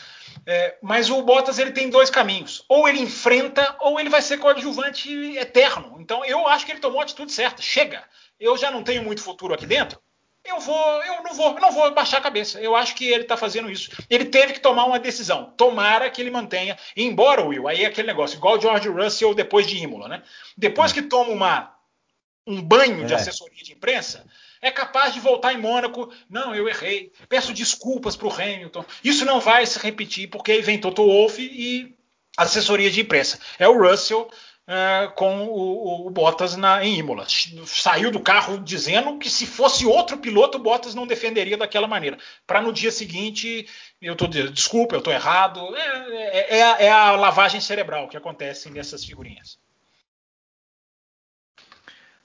[0.45, 2.63] É, mas o Bottas ele tem dois caminhos.
[2.69, 5.97] Ou ele enfrenta, ou ele vai ser coadjuvante eterno.
[5.99, 7.61] Então eu acho que ele tomou a atitude certa.
[7.61, 8.03] Chega
[8.39, 9.99] eu já não tenho muito futuro aqui dentro,
[10.45, 12.61] eu vou, eu não vou, não vou baixar a cabeça.
[12.61, 13.89] Eu acho que ele está fazendo isso.
[14.07, 15.51] Ele teve que tomar uma decisão.
[15.57, 16.77] Tomara que ele mantenha.
[16.95, 20.23] Embora, Will, aí é aquele negócio, igual George Russell depois de Imola, né?
[20.55, 21.75] Depois que toma uma,
[22.45, 23.15] um banho de é.
[23.15, 24.23] assessoria de imprensa,
[24.61, 26.13] é capaz de voltar em Mônaco.
[26.29, 27.11] Não, eu errei.
[27.27, 28.85] Peço desculpas para o Hamilton.
[29.03, 31.97] Isso não vai se repetir, porque aí vem Toto Wolff e
[32.37, 33.39] assessoria de imprensa.
[33.57, 34.29] É o Russell
[34.67, 37.25] é, com o, o Bottas na, em Imola.
[37.65, 42.17] Saiu do carro dizendo que se fosse outro piloto, o Bottas não defenderia daquela maneira.
[42.47, 43.67] Para no dia seguinte,
[44.01, 45.59] eu estou desculpa, eu estou errado.
[45.75, 49.59] É, é, é, a, é, a, lavagem cerebral que acontece nessas figurinhas.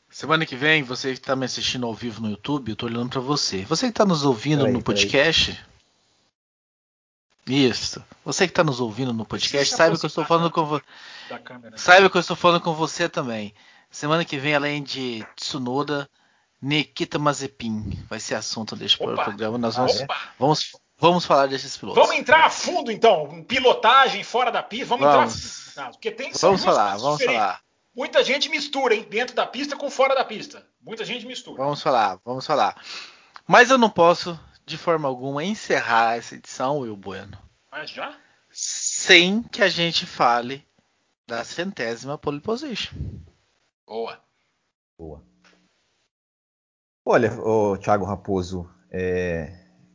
[0.08, 3.10] Semana que vem, você que está me assistindo ao vivo no YouTube, eu estou olhando
[3.10, 3.62] para você.
[3.62, 5.56] Você que está nos ouvindo no podcast,
[7.46, 8.04] isso.
[8.24, 10.84] Você que está nos ouvindo no podcast, saiba que eu estou falando com você.
[11.76, 13.54] Saiba que eu estou falando com você também.
[13.90, 16.08] Semana que vem, além de Tsunoda,
[16.62, 19.24] Nikita Mazepin vai ser assunto deste Opa.
[19.24, 19.58] programa.
[19.58, 20.04] Nós vamos,
[20.38, 22.00] vamos, vamos falar desses pilotos.
[22.00, 23.42] Vamos entrar a fundo, então.
[23.44, 24.86] Pilotagem fora da pista.
[24.86, 25.34] Vamos, vamos.
[25.34, 25.92] entrar a fundo.
[25.92, 27.42] Porque tem vamos falar, vamos diferentes.
[27.42, 27.60] falar.
[27.96, 29.06] Muita gente mistura, hein?
[29.10, 30.64] Dentro da pista com fora da pista.
[30.80, 31.62] Muita gente mistura.
[31.62, 32.76] Vamos falar, vamos falar.
[33.46, 34.38] Mas eu não posso
[34.70, 37.36] de forma alguma encerrar essa edição, Will Bueno.
[37.70, 38.16] Mas já?
[38.50, 40.64] Sem que a gente fale
[41.26, 42.94] da centésima pole position.
[43.86, 44.18] Boa.
[44.96, 45.22] Boa.
[47.04, 49.52] Olha, o Thiago Raposo, é,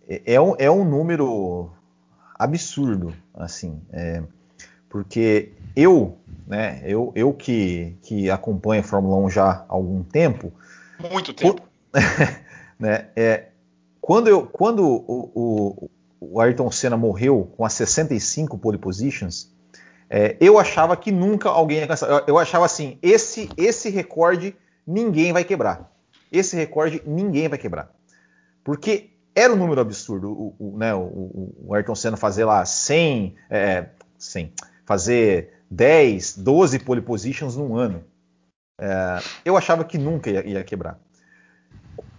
[0.08, 1.72] é, é, um, é um número
[2.38, 4.24] absurdo, assim, é,
[4.90, 10.52] porque eu, né, eu, eu que, que acompanho a Fórmula 1 já há algum tempo.
[11.12, 11.62] Muito tempo.
[12.78, 13.50] né, é,
[14.06, 15.90] quando, eu, quando o, o,
[16.20, 19.52] o, Ayrton Senna morreu com as 65 pole positions,
[20.08, 22.08] é, eu achava que nunca alguém ia alcançar.
[22.12, 25.92] Eu, eu achava assim: esse, esse recorde ninguém vai quebrar.
[26.32, 27.92] Esse recorde ninguém vai quebrar.
[28.64, 30.32] Porque era um número absurdo.
[30.32, 33.88] O, o, né, o, o Ayrton Senna fazer lá 100, é,
[34.20, 34.54] 100,
[34.86, 38.04] fazer 10, 12 pole positions num ano.
[38.80, 41.00] É, eu achava que nunca ia, ia quebrar.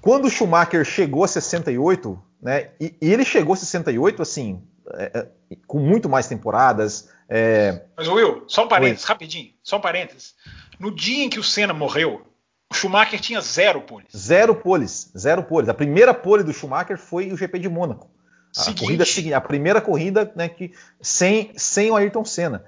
[0.07, 4.63] Quando o Schumacher chegou a 68, né, e, e, ele chegou a 68 assim,
[4.95, 7.11] é, é, com muito mais temporadas.
[7.29, 7.83] É...
[7.97, 9.09] Mas Will, só um parênteses, Oi.
[9.09, 10.37] rapidinho, só um parênteses.
[10.79, 12.23] No dia em que o Senna morreu,
[12.71, 14.07] o Schumacher tinha zero poles.
[14.17, 15.69] Zero poles, zero poles.
[15.69, 18.09] A primeira pole do Schumacher foi o GP de Mônaco.
[18.57, 22.65] A corrida seguinte, a primeira corrida, né, que sem, sem o Ayrton Senna.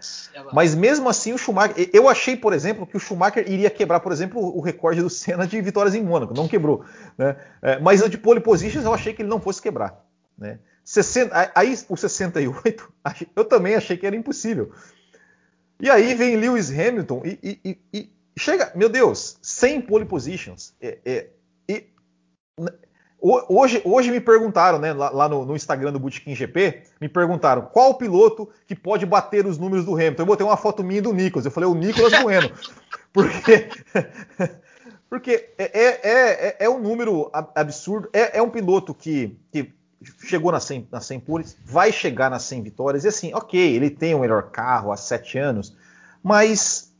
[0.52, 4.12] Mas mesmo assim o Schumacher, eu achei, por exemplo, que o Schumacher iria quebrar, por
[4.12, 6.84] exemplo, o recorde do Senna de vitórias em Mônaco, não quebrou,
[7.16, 7.36] né?
[7.62, 10.04] É, mas o de pole positions eu achei que ele não fosse quebrar,
[10.36, 10.58] né?
[10.84, 12.92] 60, aí o 68,
[13.36, 14.72] eu também achei que era impossível.
[15.80, 20.74] E aí vem Lewis Hamilton e, e, e chega, meu Deus, 100 pole positions.
[20.80, 21.30] É, é,
[21.68, 21.86] e,
[23.20, 27.94] hoje, hoje me perguntaram, né, lá, no, no, Instagram do Bootkin GP, me perguntaram qual
[27.94, 30.22] piloto que pode bater os números do Hamilton.
[30.22, 31.44] Eu botei uma foto minha do Nicolas.
[31.44, 32.50] Eu falei o Nicolas Bueno.
[33.12, 33.68] porque
[35.08, 38.08] porque é, é, é, é, um número absurdo.
[38.12, 39.72] É, é um piloto que, que
[40.24, 43.04] chegou nas 100, nas 100 poles, vai chegar nas 100 vitórias.
[43.04, 45.74] E assim, ok, ele tem o melhor carro há 7 anos,
[46.22, 46.92] mas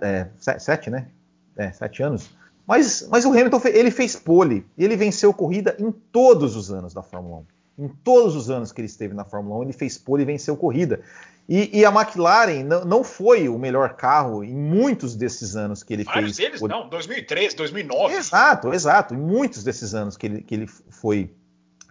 [0.00, 1.08] é, sete, né?
[1.56, 2.30] É, sete anos.
[2.68, 6.92] Mas, mas o Hamilton ele fez pole e ele venceu corrida em todos os anos
[6.92, 7.42] da Fórmula
[7.78, 7.84] 1.
[7.84, 10.54] Em todos os anos que ele esteve na Fórmula 1, ele fez pole e venceu
[10.54, 11.00] corrida.
[11.48, 15.94] E, e a McLaren não, não, foi o melhor carro em muitos desses anos que
[15.94, 16.48] ele Vários fez.
[16.48, 16.74] deles pole.
[16.74, 18.14] não, 2003, 2009.
[18.14, 19.14] Exato, exato.
[19.14, 21.30] Em muitos desses anos que ele, que ele foi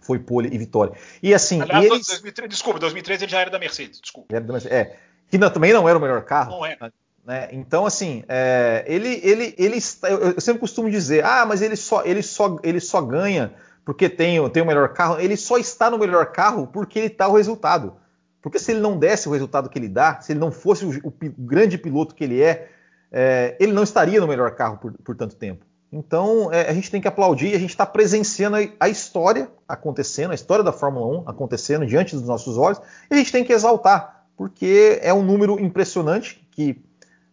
[0.00, 0.94] foi pole e vitória.
[1.20, 2.06] E assim, Aliás, eles...
[2.06, 4.34] 2003, desculpa, 2003 ele já era da Mercedes, desculpa.
[4.34, 4.96] Era da Mercedes, é.
[5.28, 6.52] Que não, também não era o melhor carro.
[6.52, 6.92] Não era.
[7.28, 7.50] Né?
[7.52, 12.02] Então, assim, é, ele, ele, ele está, eu sempre costumo dizer, ah, mas ele só,
[12.02, 13.52] ele só, ele só ganha
[13.84, 15.20] porque tem, tem o melhor carro.
[15.20, 17.96] Ele só está no melhor carro porque ele está o resultado.
[18.40, 20.90] Porque se ele não desse o resultado que ele dá, se ele não fosse o,
[21.04, 22.70] o, o grande piloto que ele é,
[23.12, 25.66] é, ele não estaria no melhor carro por, por tanto tempo.
[25.92, 30.34] Então, é, a gente tem que aplaudir, a gente está presenciando a, história acontecendo, a
[30.34, 34.24] história da Fórmula 1 acontecendo diante dos nossos olhos, e a gente tem que exaltar,
[34.34, 36.87] porque é um número impressionante que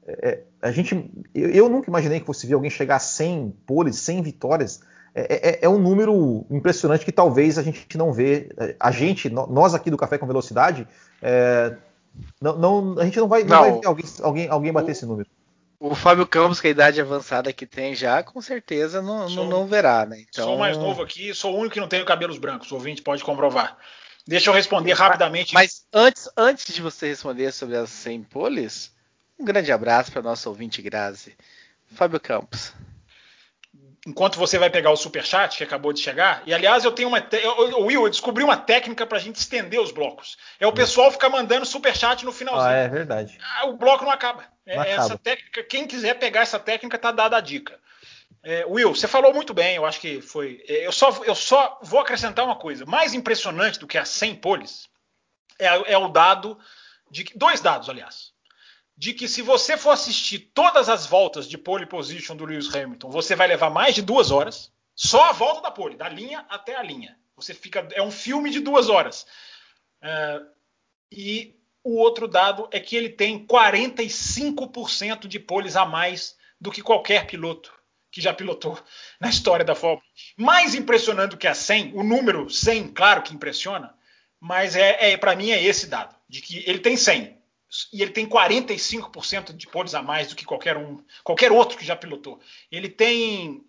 [0.07, 3.97] é, a gente, eu, eu, nunca imaginei que fosse ver alguém chegar a 100 poles,
[3.97, 4.81] 100 vitórias.
[5.13, 8.49] É, é, é, um número impressionante que talvez a gente não vê.
[8.79, 10.87] A gente, nós aqui do Café com Velocidade,
[11.21, 11.75] é,
[12.39, 14.91] não, não, a gente não vai, não, não vai ver alguém, alguém, alguém bater o,
[14.91, 15.29] esse número.
[15.79, 19.61] O Fábio Campos, que a idade avançada que tem já, com certeza não, sou, não,
[19.61, 20.23] não, verá, né?
[20.29, 20.45] Então...
[20.45, 22.71] Sou mais novo aqui, sou o único que não tenho cabelos brancos.
[22.71, 23.77] O ouvinte pode comprovar.
[24.27, 25.53] Deixa eu responder rapidamente.
[25.53, 28.94] Mas antes, antes de você responder sobre as 100 poles,
[29.39, 31.35] um grande abraço para nosso ouvinte Grazi.
[31.93, 32.73] Fábio Campos.
[34.07, 37.07] Enquanto você vai pegar o super chat que acabou de chegar, e aliás eu tenho
[37.07, 37.37] uma, te...
[37.79, 40.37] Will, eu descobri uma técnica para a gente estender os blocos.
[40.59, 42.69] É o pessoal ficar mandando super chat no finalzinho.
[42.69, 43.37] Ah, é verdade.
[43.41, 44.45] Ah, o bloco não acaba.
[44.63, 45.03] É, não acaba.
[45.05, 47.79] Essa técnica, quem quiser pegar essa técnica tá dada a dica.
[48.43, 50.63] É, Will, você falou muito bem, eu acho que foi.
[50.67, 52.85] É, eu só, eu só vou acrescentar uma coisa.
[52.85, 54.87] Mais impressionante do que as 100 poles
[55.57, 56.59] é, é o dado
[57.09, 58.34] de dois dados, aliás
[58.97, 63.09] de que se você for assistir todas as voltas de pole position do Lewis Hamilton,
[63.09, 64.71] você vai levar mais de duas horas.
[64.95, 67.17] Só a volta da pole, da linha até a linha.
[67.35, 69.25] Você fica, é um filme de duas horas.
[70.01, 70.47] Uh,
[71.11, 76.81] e o outro dado é que ele tem 45% de poles a mais do que
[76.81, 77.73] qualquer piloto
[78.09, 78.79] que já pilotou
[79.19, 80.01] na história da Fórmula.
[80.37, 83.93] Mais impressionante que a 100, o número 100, claro que impressiona,
[84.39, 87.34] mas é, é para mim é esse dado, de que ele tem 100
[87.91, 91.85] e ele tem 45% de poles a mais do que qualquer um, qualquer outro que
[91.85, 92.39] já pilotou.
[92.71, 93.65] Ele tem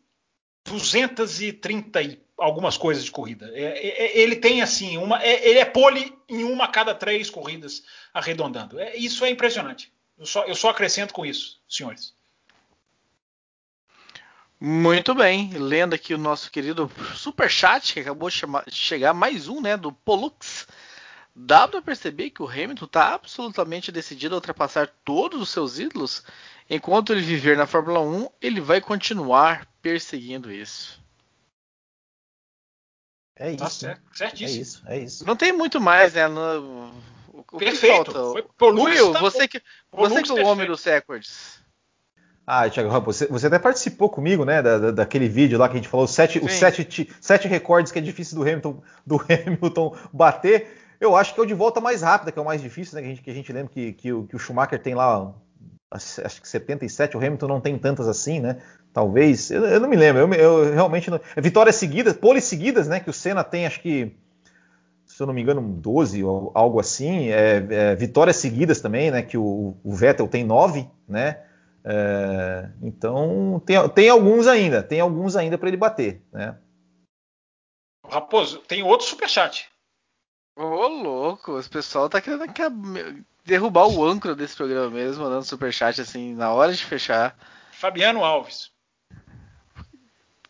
[0.64, 3.50] 230 e algumas coisas de corrida.
[3.54, 6.94] É, é, é, ele tem assim, uma, é, ele é pole em uma a cada
[6.94, 7.82] três corridas,
[8.12, 8.78] arredondando.
[8.78, 9.92] É, isso é impressionante.
[10.18, 12.14] Eu só, eu só acrescento com isso, senhores.
[14.58, 19.60] Muito bem, lendo aqui o nosso querido super chat que acabou de chegar mais um,
[19.60, 20.66] né, do Polux
[21.36, 26.24] dá para perceber que o Hamilton está absolutamente decidido a ultrapassar todos os seus ídolos.
[26.68, 30.98] Enquanto ele viver na Fórmula 1, ele vai continuar perseguindo isso.
[33.38, 33.58] É isso.
[33.58, 34.48] Tá certo, certíssimo.
[34.48, 35.26] É isso, é isso.
[35.26, 36.26] Não tem muito mais, né?
[36.26, 36.90] No,
[37.28, 38.12] o, Perfeito.
[38.56, 39.62] Foi, Will, tá você que,
[39.92, 41.60] você que é o homem dos records.
[42.46, 45.88] Ah, Thiago você, você até participou comigo, né, da, daquele vídeo lá que a gente
[45.88, 50.85] falou sete, os sete, sete recordes que é difícil do Hamilton, do Hamilton bater.
[51.00, 53.02] Eu acho que é o de volta mais rápida, que é o mais difícil, né?
[53.02, 55.34] Que a gente, que a gente lembra que, que, o, que o Schumacher tem lá,
[55.90, 58.62] acho que 77, o Hamilton não tem tantas assim, né?
[58.92, 61.20] Talvez, eu, eu não me lembro, eu, eu, realmente não.
[61.36, 62.98] Vitórias seguidas, poles seguidas, né?
[62.98, 64.16] Que o Senna tem, acho que,
[65.04, 67.28] se eu não me engano, 12 ou algo assim.
[67.28, 69.22] É, é, vitórias seguidas também, né?
[69.22, 71.42] Que o, o Vettel tem 9, né?
[71.84, 76.56] É, então tem, tem alguns ainda, tem alguns ainda para ele bater, né?
[78.08, 79.68] Raposo, tem outro superchat.
[80.56, 82.44] Ô, louco, o pessoal tá querendo
[83.44, 87.36] derrubar o âncora desse programa mesmo, mandando superchat assim, na hora de fechar.
[87.72, 88.70] Fabiano Alves.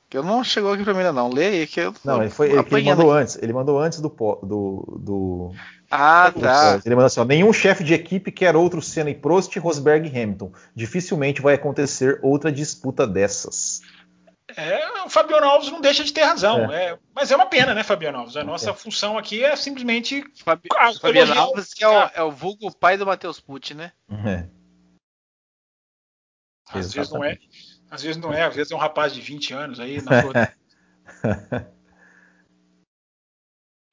[0.08, 1.28] Que eu não chegou aqui pra mim ainda não.
[1.28, 1.92] Lê aí que eu.
[2.04, 3.36] Não, ele, foi, ele mandou antes.
[3.42, 4.08] Ele mandou antes do.
[4.08, 5.52] do, do...
[5.90, 6.80] Ah, tá.
[6.84, 10.22] Ele mandou assim: ó, nenhum chefe de equipe quer outro Senna e Prost, Rosberg e
[10.22, 10.52] Hamilton.
[10.76, 13.82] Dificilmente vai acontecer outra disputa dessas.
[14.56, 16.72] É, o Fabiano Alves não deixa de ter razão.
[16.72, 16.92] É.
[16.92, 18.38] É, mas é uma pena, né, Fabiano Alves?
[18.38, 18.74] A nossa é.
[18.74, 20.24] função aqui é simplesmente.
[20.42, 20.70] Fabi...
[20.98, 23.92] Fabiano Alves, que é o, é o vulgo pai do Matheus Pucci, né?
[24.10, 24.48] É.
[26.70, 27.38] Às vezes não é.
[27.90, 30.22] Às vezes não é, às vezes é um rapaz de 20 anos aí na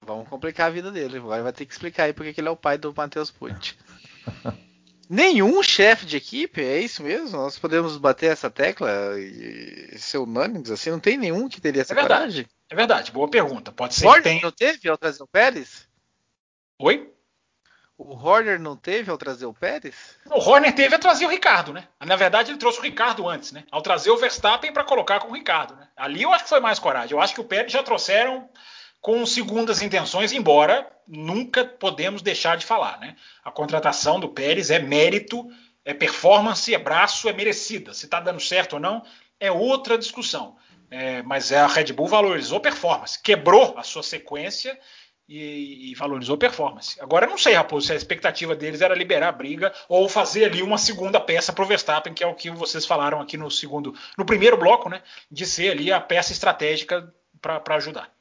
[0.06, 1.18] Vamos complicar a vida dele.
[1.18, 3.78] Agora vai ter que explicar aí porque ele é o pai do Matheus Pucci.
[5.14, 7.38] Nenhum chefe de equipe, é isso mesmo?
[7.38, 8.90] Nós podemos bater essa tecla
[9.20, 10.90] e ser unânimes assim?
[10.90, 12.48] Não tem nenhum que teria essa é verdade, coragem?
[12.68, 13.72] É verdade, boa pergunta.
[13.72, 14.42] Pode ser Horner que tenha.
[14.42, 15.88] não teve ao trazer o Pérez?
[16.80, 17.14] Oi?
[17.96, 19.94] O Horner não teve ao trazer o Pérez?
[20.32, 21.88] O Horner teve ao trazer o Ricardo, né?
[22.04, 23.66] Na verdade, ele trouxe o Ricardo antes, né?
[23.70, 25.90] Ao trazer o Verstappen para colocar com o Ricardo, né?
[25.96, 27.12] Ali eu acho que foi mais coragem.
[27.12, 28.50] Eu acho que o Pérez já trouxeram
[29.04, 32.98] com segundas intenções, embora nunca podemos deixar de falar.
[33.02, 33.18] Né?
[33.44, 35.46] A contratação do Pérez é mérito,
[35.84, 37.94] é performance, é braço, é merecida.
[37.94, 39.04] Se está dando certo ou não,
[39.38, 40.56] é outra discussão.
[40.90, 44.80] É, mas a Red Bull valorizou performance, quebrou a sua sequência
[45.28, 46.96] e, e, valorizou performance.
[47.02, 50.46] Agora, eu não sei, Raposo, se a expectativa deles era liberar a briga ou fazer
[50.46, 53.52] ali uma segunda peça para o Verstappen, que é o que vocês falaram aqui no
[53.52, 55.02] segundo, no primeiro bloco, né?
[55.30, 58.13] De ser ali a peça estratégica para ajudar.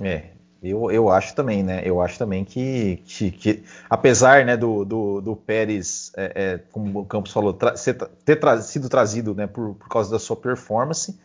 [0.00, 0.30] É,
[0.62, 1.82] eu, eu acho também, né?
[1.84, 7.00] Eu acho também que, que, que apesar né, do, do, do Pérez, é, é, como
[7.00, 10.36] o Campos falou, tra ser, ter tra sido trazido né, por, por causa da sua
[10.36, 11.18] performance,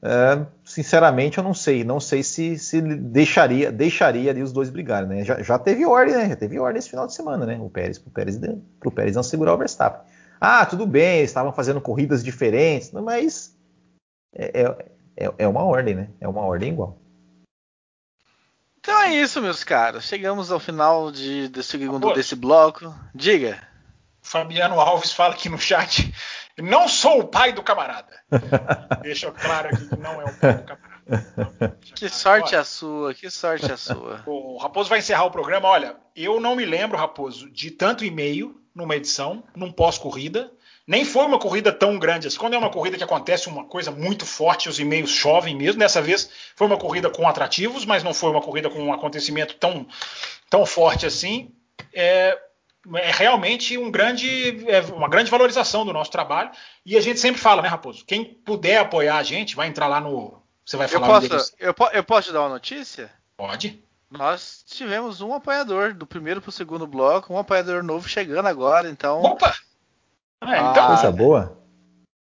[0.00, 1.82] é, sinceramente eu não sei.
[1.82, 5.24] Não sei se, se deixaria, deixaria ali os dois brigarem, né?
[5.24, 6.28] Já, já teve ordem, né?
[6.28, 7.58] Já teve ordem esse final de semana, né?
[7.60, 8.38] O Pérez, pro Pérez,
[8.78, 10.00] pro Pérez não segurar o Verstappen.
[10.40, 13.56] Ah, tudo bem, eles estavam fazendo corridas diferentes, mas
[14.32, 14.76] é, é,
[15.16, 16.08] é, é uma ordem, né?
[16.20, 16.96] É uma ordem igual.
[18.88, 20.04] Então é isso, meus caros.
[20.04, 22.94] Chegamos ao final de, desse segundo desse bloco.
[23.14, 23.62] Diga.
[24.22, 26.10] Fabiano Alves fala aqui no chat.
[26.56, 28.18] Não sou o pai do camarada.
[29.02, 31.76] Deixa claro aqui que não é o pai do camarada.
[31.94, 34.22] que sorte a sua, que sorte a sua.
[34.26, 35.68] O Raposo vai encerrar o programa.
[35.68, 40.50] Olha, eu não me lembro, Raposo, de tanto e-mail numa edição, num pós-corrida,
[40.88, 42.38] nem foi uma corrida tão grande assim.
[42.38, 45.78] Quando é uma corrida que acontece uma coisa muito forte, os e-mails chovem mesmo.
[45.78, 49.54] Dessa vez foi uma corrida com atrativos, mas não foi uma corrida com um acontecimento
[49.56, 49.86] tão,
[50.48, 51.52] tão forte assim.
[51.92, 52.38] É,
[52.94, 56.50] é realmente um grande, é uma grande valorização do nosso trabalho.
[56.86, 58.02] E a gente sempre fala, né, Raposo?
[58.06, 60.42] Quem puder apoiar a gente, vai entrar lá no.
[60.64, 63.10] Você vai falar eu posso, eu, eu posso te dar uma notícia?
[63.36, 63.84] Pode.
[64.10, 68.88] Nós tivemos um apoiador do primeiro para o segundo bloco, um apoiador novo chegando agora,
[68.88, 69.20] então.
[69.22, 69.54] Opa!
[70.42, 71.58] É, então, ah, coisa boa.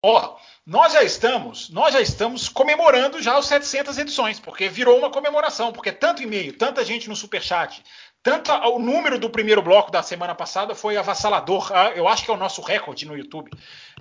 [0.05, 0.37] Ó,
[0.67, 5.73] nós já estamos, nós já estamos comemorando já os 700 edições, porque virou uma comemoração,
[5.73, 7.83] porque tanto e-mail, tanta gente no superchat,
[8.25, 11.71] tanto o número do primeiro bloco da semana passada foi avassalador.
[11.71, 13.51] Ah, eu acho que é o nosso recorde no YouTube.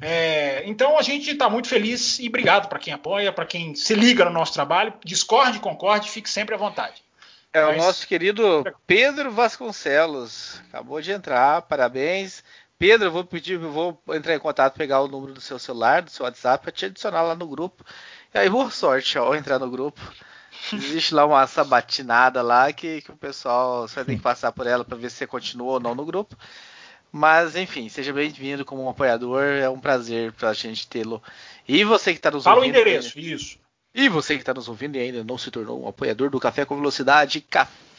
[0.02, 3.94] É, então a gente está muito feliz e obrigado para quem apoia, para quem se
[3.94, 4.94] liga no nosso trabalho.
[5.04, 7.04] Discorde, concorde, fique sempre à vontade.
[7.52, 7.76] É Mas...
[7.76, 10.62] o nosso querido Pedro Vasconcelos.
[10.70, 12.44] Acabou de entrar, parabéns.
[12.84, 16.02] Pedro, eu vou pedir, eu vou entrar em contato, pegar o número do seu celular,
[16.02, 17.82] do seu WhatsApp, para te adicionar lá no grupo.
[18.34, 20.02] E aí, boa sorte ao entrar no grupo.
[20.74, 24.68] Existe lá uma sabatinada lá que, que o pessoal você vai ter que passar por
[24.68, 26.36] ela para ver se você continua ou não no grupo.
[27.10, 29.46] Mas, enfim, seja bem-vindo como um apoiador.
[29.46, 31.24] É um prazer para a gente tê-lo.
[31.66, 32.74] E você que está nos Fala ouvindo.
[32.74, 33.63] Fala o endereço, isso.
[33.94, 36.66] E você que está nos ouvindo e ainda não se tornou um apoiador do Café
[36.66, 37.46] com Velocidade,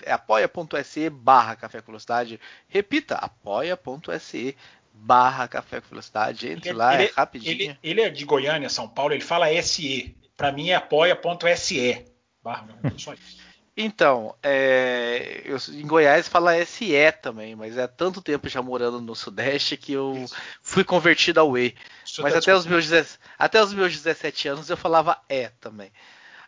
[0.06, 2.40] apoia.se barra Café com Velocidade.
[2.68, 4.56] Repita, apoia.se
[4.92, 6.48] barra Café com Velocidade.
[6.48, 7.52] Entre ele, lá, ele, é rapidinho.
[7.52, 10.16] Ele, ele, é de Goiânia, São Paulo, ele fala SE.
[10.36, 12.04] Para mim é apoia.se.
[12.42, 12.66] Barra,
[12.98, 13.43] só isso.
[13.76, 19.16] Então, é, eu, em Goiás fala SE também, mas é tanto tempo já morando no
[19.16, 20.36] Sudeste que eu Isso.
[20.62, 21.74] fui convertido ao E.
[22.20, 25.90] mas tá até os, meus, até os meus 17 anos eu falava E também.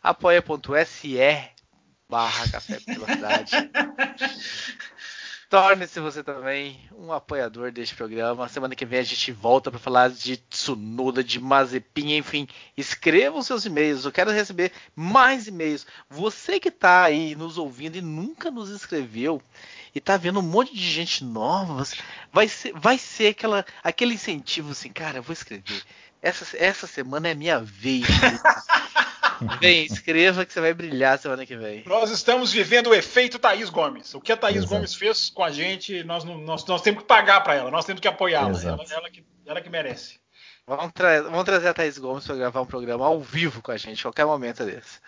[0.01, 1.19] apoia.se
[2.09, 3.51] barra café velocidade.
[5.49, 8.49] Torne-se você também um apoiador deste programa.
[8.49, 12.49] Semana que vem a gente volta para falar de Tsunoda, de Mazepin, enfim.
[12.77, 14.05] Escrevam seus e-mails.
[14.05, 15.87] Eu quero receber mais e-mails.
[16.11, 19.41] Você que está aí nos ouvindo e nunca nos escreveu
[19.95, 21.85] e está vendo um monte de gente nova,
[22.33, 25.83] vai ser, vai ser aquela, aquele incentivo assim, cara, eu vou escrever.
[26.21, 28.05] Essa, essa semana é minha vez.
[29.61, 31.85] Vem, escreva que você vai brilhar semana que vem.
[31.87, 34.15] Nós estamos vivendo o efeito Thaís Gomes.
[34.15, 34.75] O que a Thaís Exato.
[34.75, 38.01] Gomes fez com a gente, nós, nós, nós temos que pagar para ela, nós temos
[38.01, 38.61] que apoiá-la.
[38.61, 40.19] Ela, ela, que, ela que merece.
[40.67, 43.77] Vamos, tra vamos, trazer a Thaís Gomes para gravar um programa ao vivo com a
[43.77, 44.99] gente, qualquer momento desse.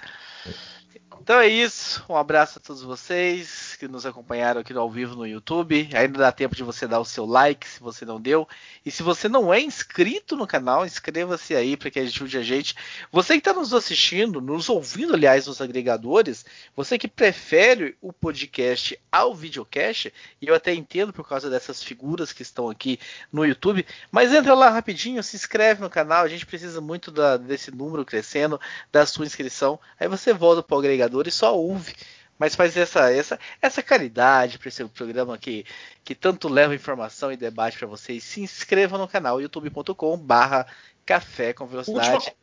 [1.20, 2.02] Então é isso.
[2.08, 5.86] Um abraço a todos vocês que nos acompanharam aqui ao vivo no YouTube.
[5.92, 8.48] Ainda dá tempo de você dar o seu like se você não deu.
[8.82, 12.74] E se você não é inscrito no canal, inscreva-se aí para que ajude a gente.
[13.12, 18.98] Você que está nos assistindo, nos ouvindo, aliás, nos agregadores, você que prefere o podcast
[19.12, 20.10] ao videocast,
[20.40, 22.98] e eu até entendo por causa dessas figuras que estão aqui
[23.30, 26.24] no YouTube, mas entra lá rapidinho, se inscreve no canal.
[26.24, 28.58] A gente precisa muito da, desse número crescendo,
[28.90, 29.78] da sua inscrição.
[30.00, 31.94] Aí você volta para o agregador e só ouve.
[32.38, 35.66] Mas faz essa, essa, essa caridade para esse programa que,
[36.04, 38.22] que tanto leva informação e debate para vocês.
[38.22, 40.66] Se inscreva no canal youtube.com/barra
[41.04, 42.10] café com velocidade.
[42.10, 42.34] Última,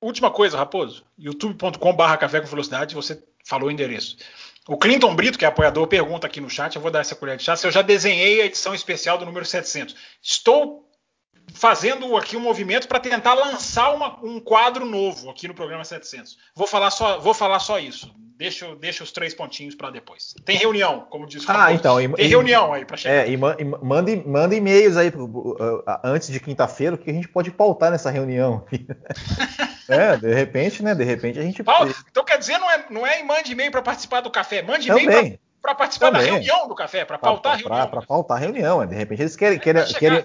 [0.00, 1.04] última coisa, Raposo.
[1.18, 2.94] youtube.com/barra café com velocidade.
[2.94, 4.18] Você falou o endereço.
[4.68, 6.76] O Clinton Brito, que é apoiador, pergunta aqui no chat.
[6.76, 7.56] Eu vou dar essa colher de chá.
[7.56, 9.96] Se eu já desenhei a edição especial do número 700.
[10.22, 10.88] Estou
[11.54, 16.38] fazendo aqui um movimento para tentar lançar uma, um quadro novo aqui no programa 700.
[16.54, 18.14] Vou falar só, vou falar só isso.
[18.36, 20.34] Deixa, deixa os três pontinhos para depois.
[20.46, 21.98] Tem reunião, como diz o Ah, então.
[22.14, 23.28] Tem reunião aí para chegar.
[23.28, 27.90] É, e manda, manda e-mails aí uh, antes de quinta-feira, que a gente pode pautar
[27.90, 28.64] nessa reunião.
[29.86, 30.94] é, de repente, né?
[30.94, 31.60] De repente a gente.
[32.10, 35.38] então quer dizer, não é, não é mande e-mail para participar do café, mande e-mail
[35.60, 36.26] para participar Também.
[36.26, 37.90] da reunião do café, para pautar pra, a reunião.
[37.90, 38.86] Para pautar a reunião.
[38.86, 39.58] De repente eles querem.
[39.58, 40.24] querem, querem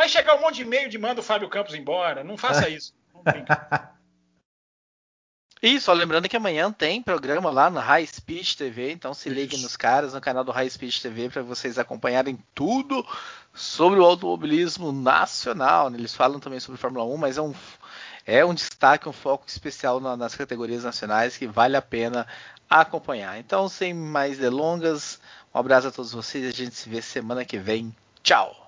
[0.00, 2.24] Vai chegar um monte de e-mail de manda o Fábio Campos embora.
[2.24, 2.94] Não faça isso.
[3.12, 3.22] Não
[5.62, 9.60] E só lembrando que amanhã tem programa lá no High Speed TV, então se liguem
[9.60, 13.06] nos caras no canal do High Speed TV para vocês acompanharem tudo
[13.52, 15.90] sobre o automobilismo nacional.
[15.90, 15.98] Né?
[15.98, 17.54] Eles falam também sobre Fórmula 1, mas é um,
[18.24, 22.26] é um destaque, um foco especial na, nas categorias nacionais que vale a pena
[22.70, 23.38] acompanhar.
[23.38, 25.20] Então, sem mais delongas,
[25.54, 27.94] um abraço a todos vocês e a gente se vê semana que vem.
[28.22, 28.59] Tchau!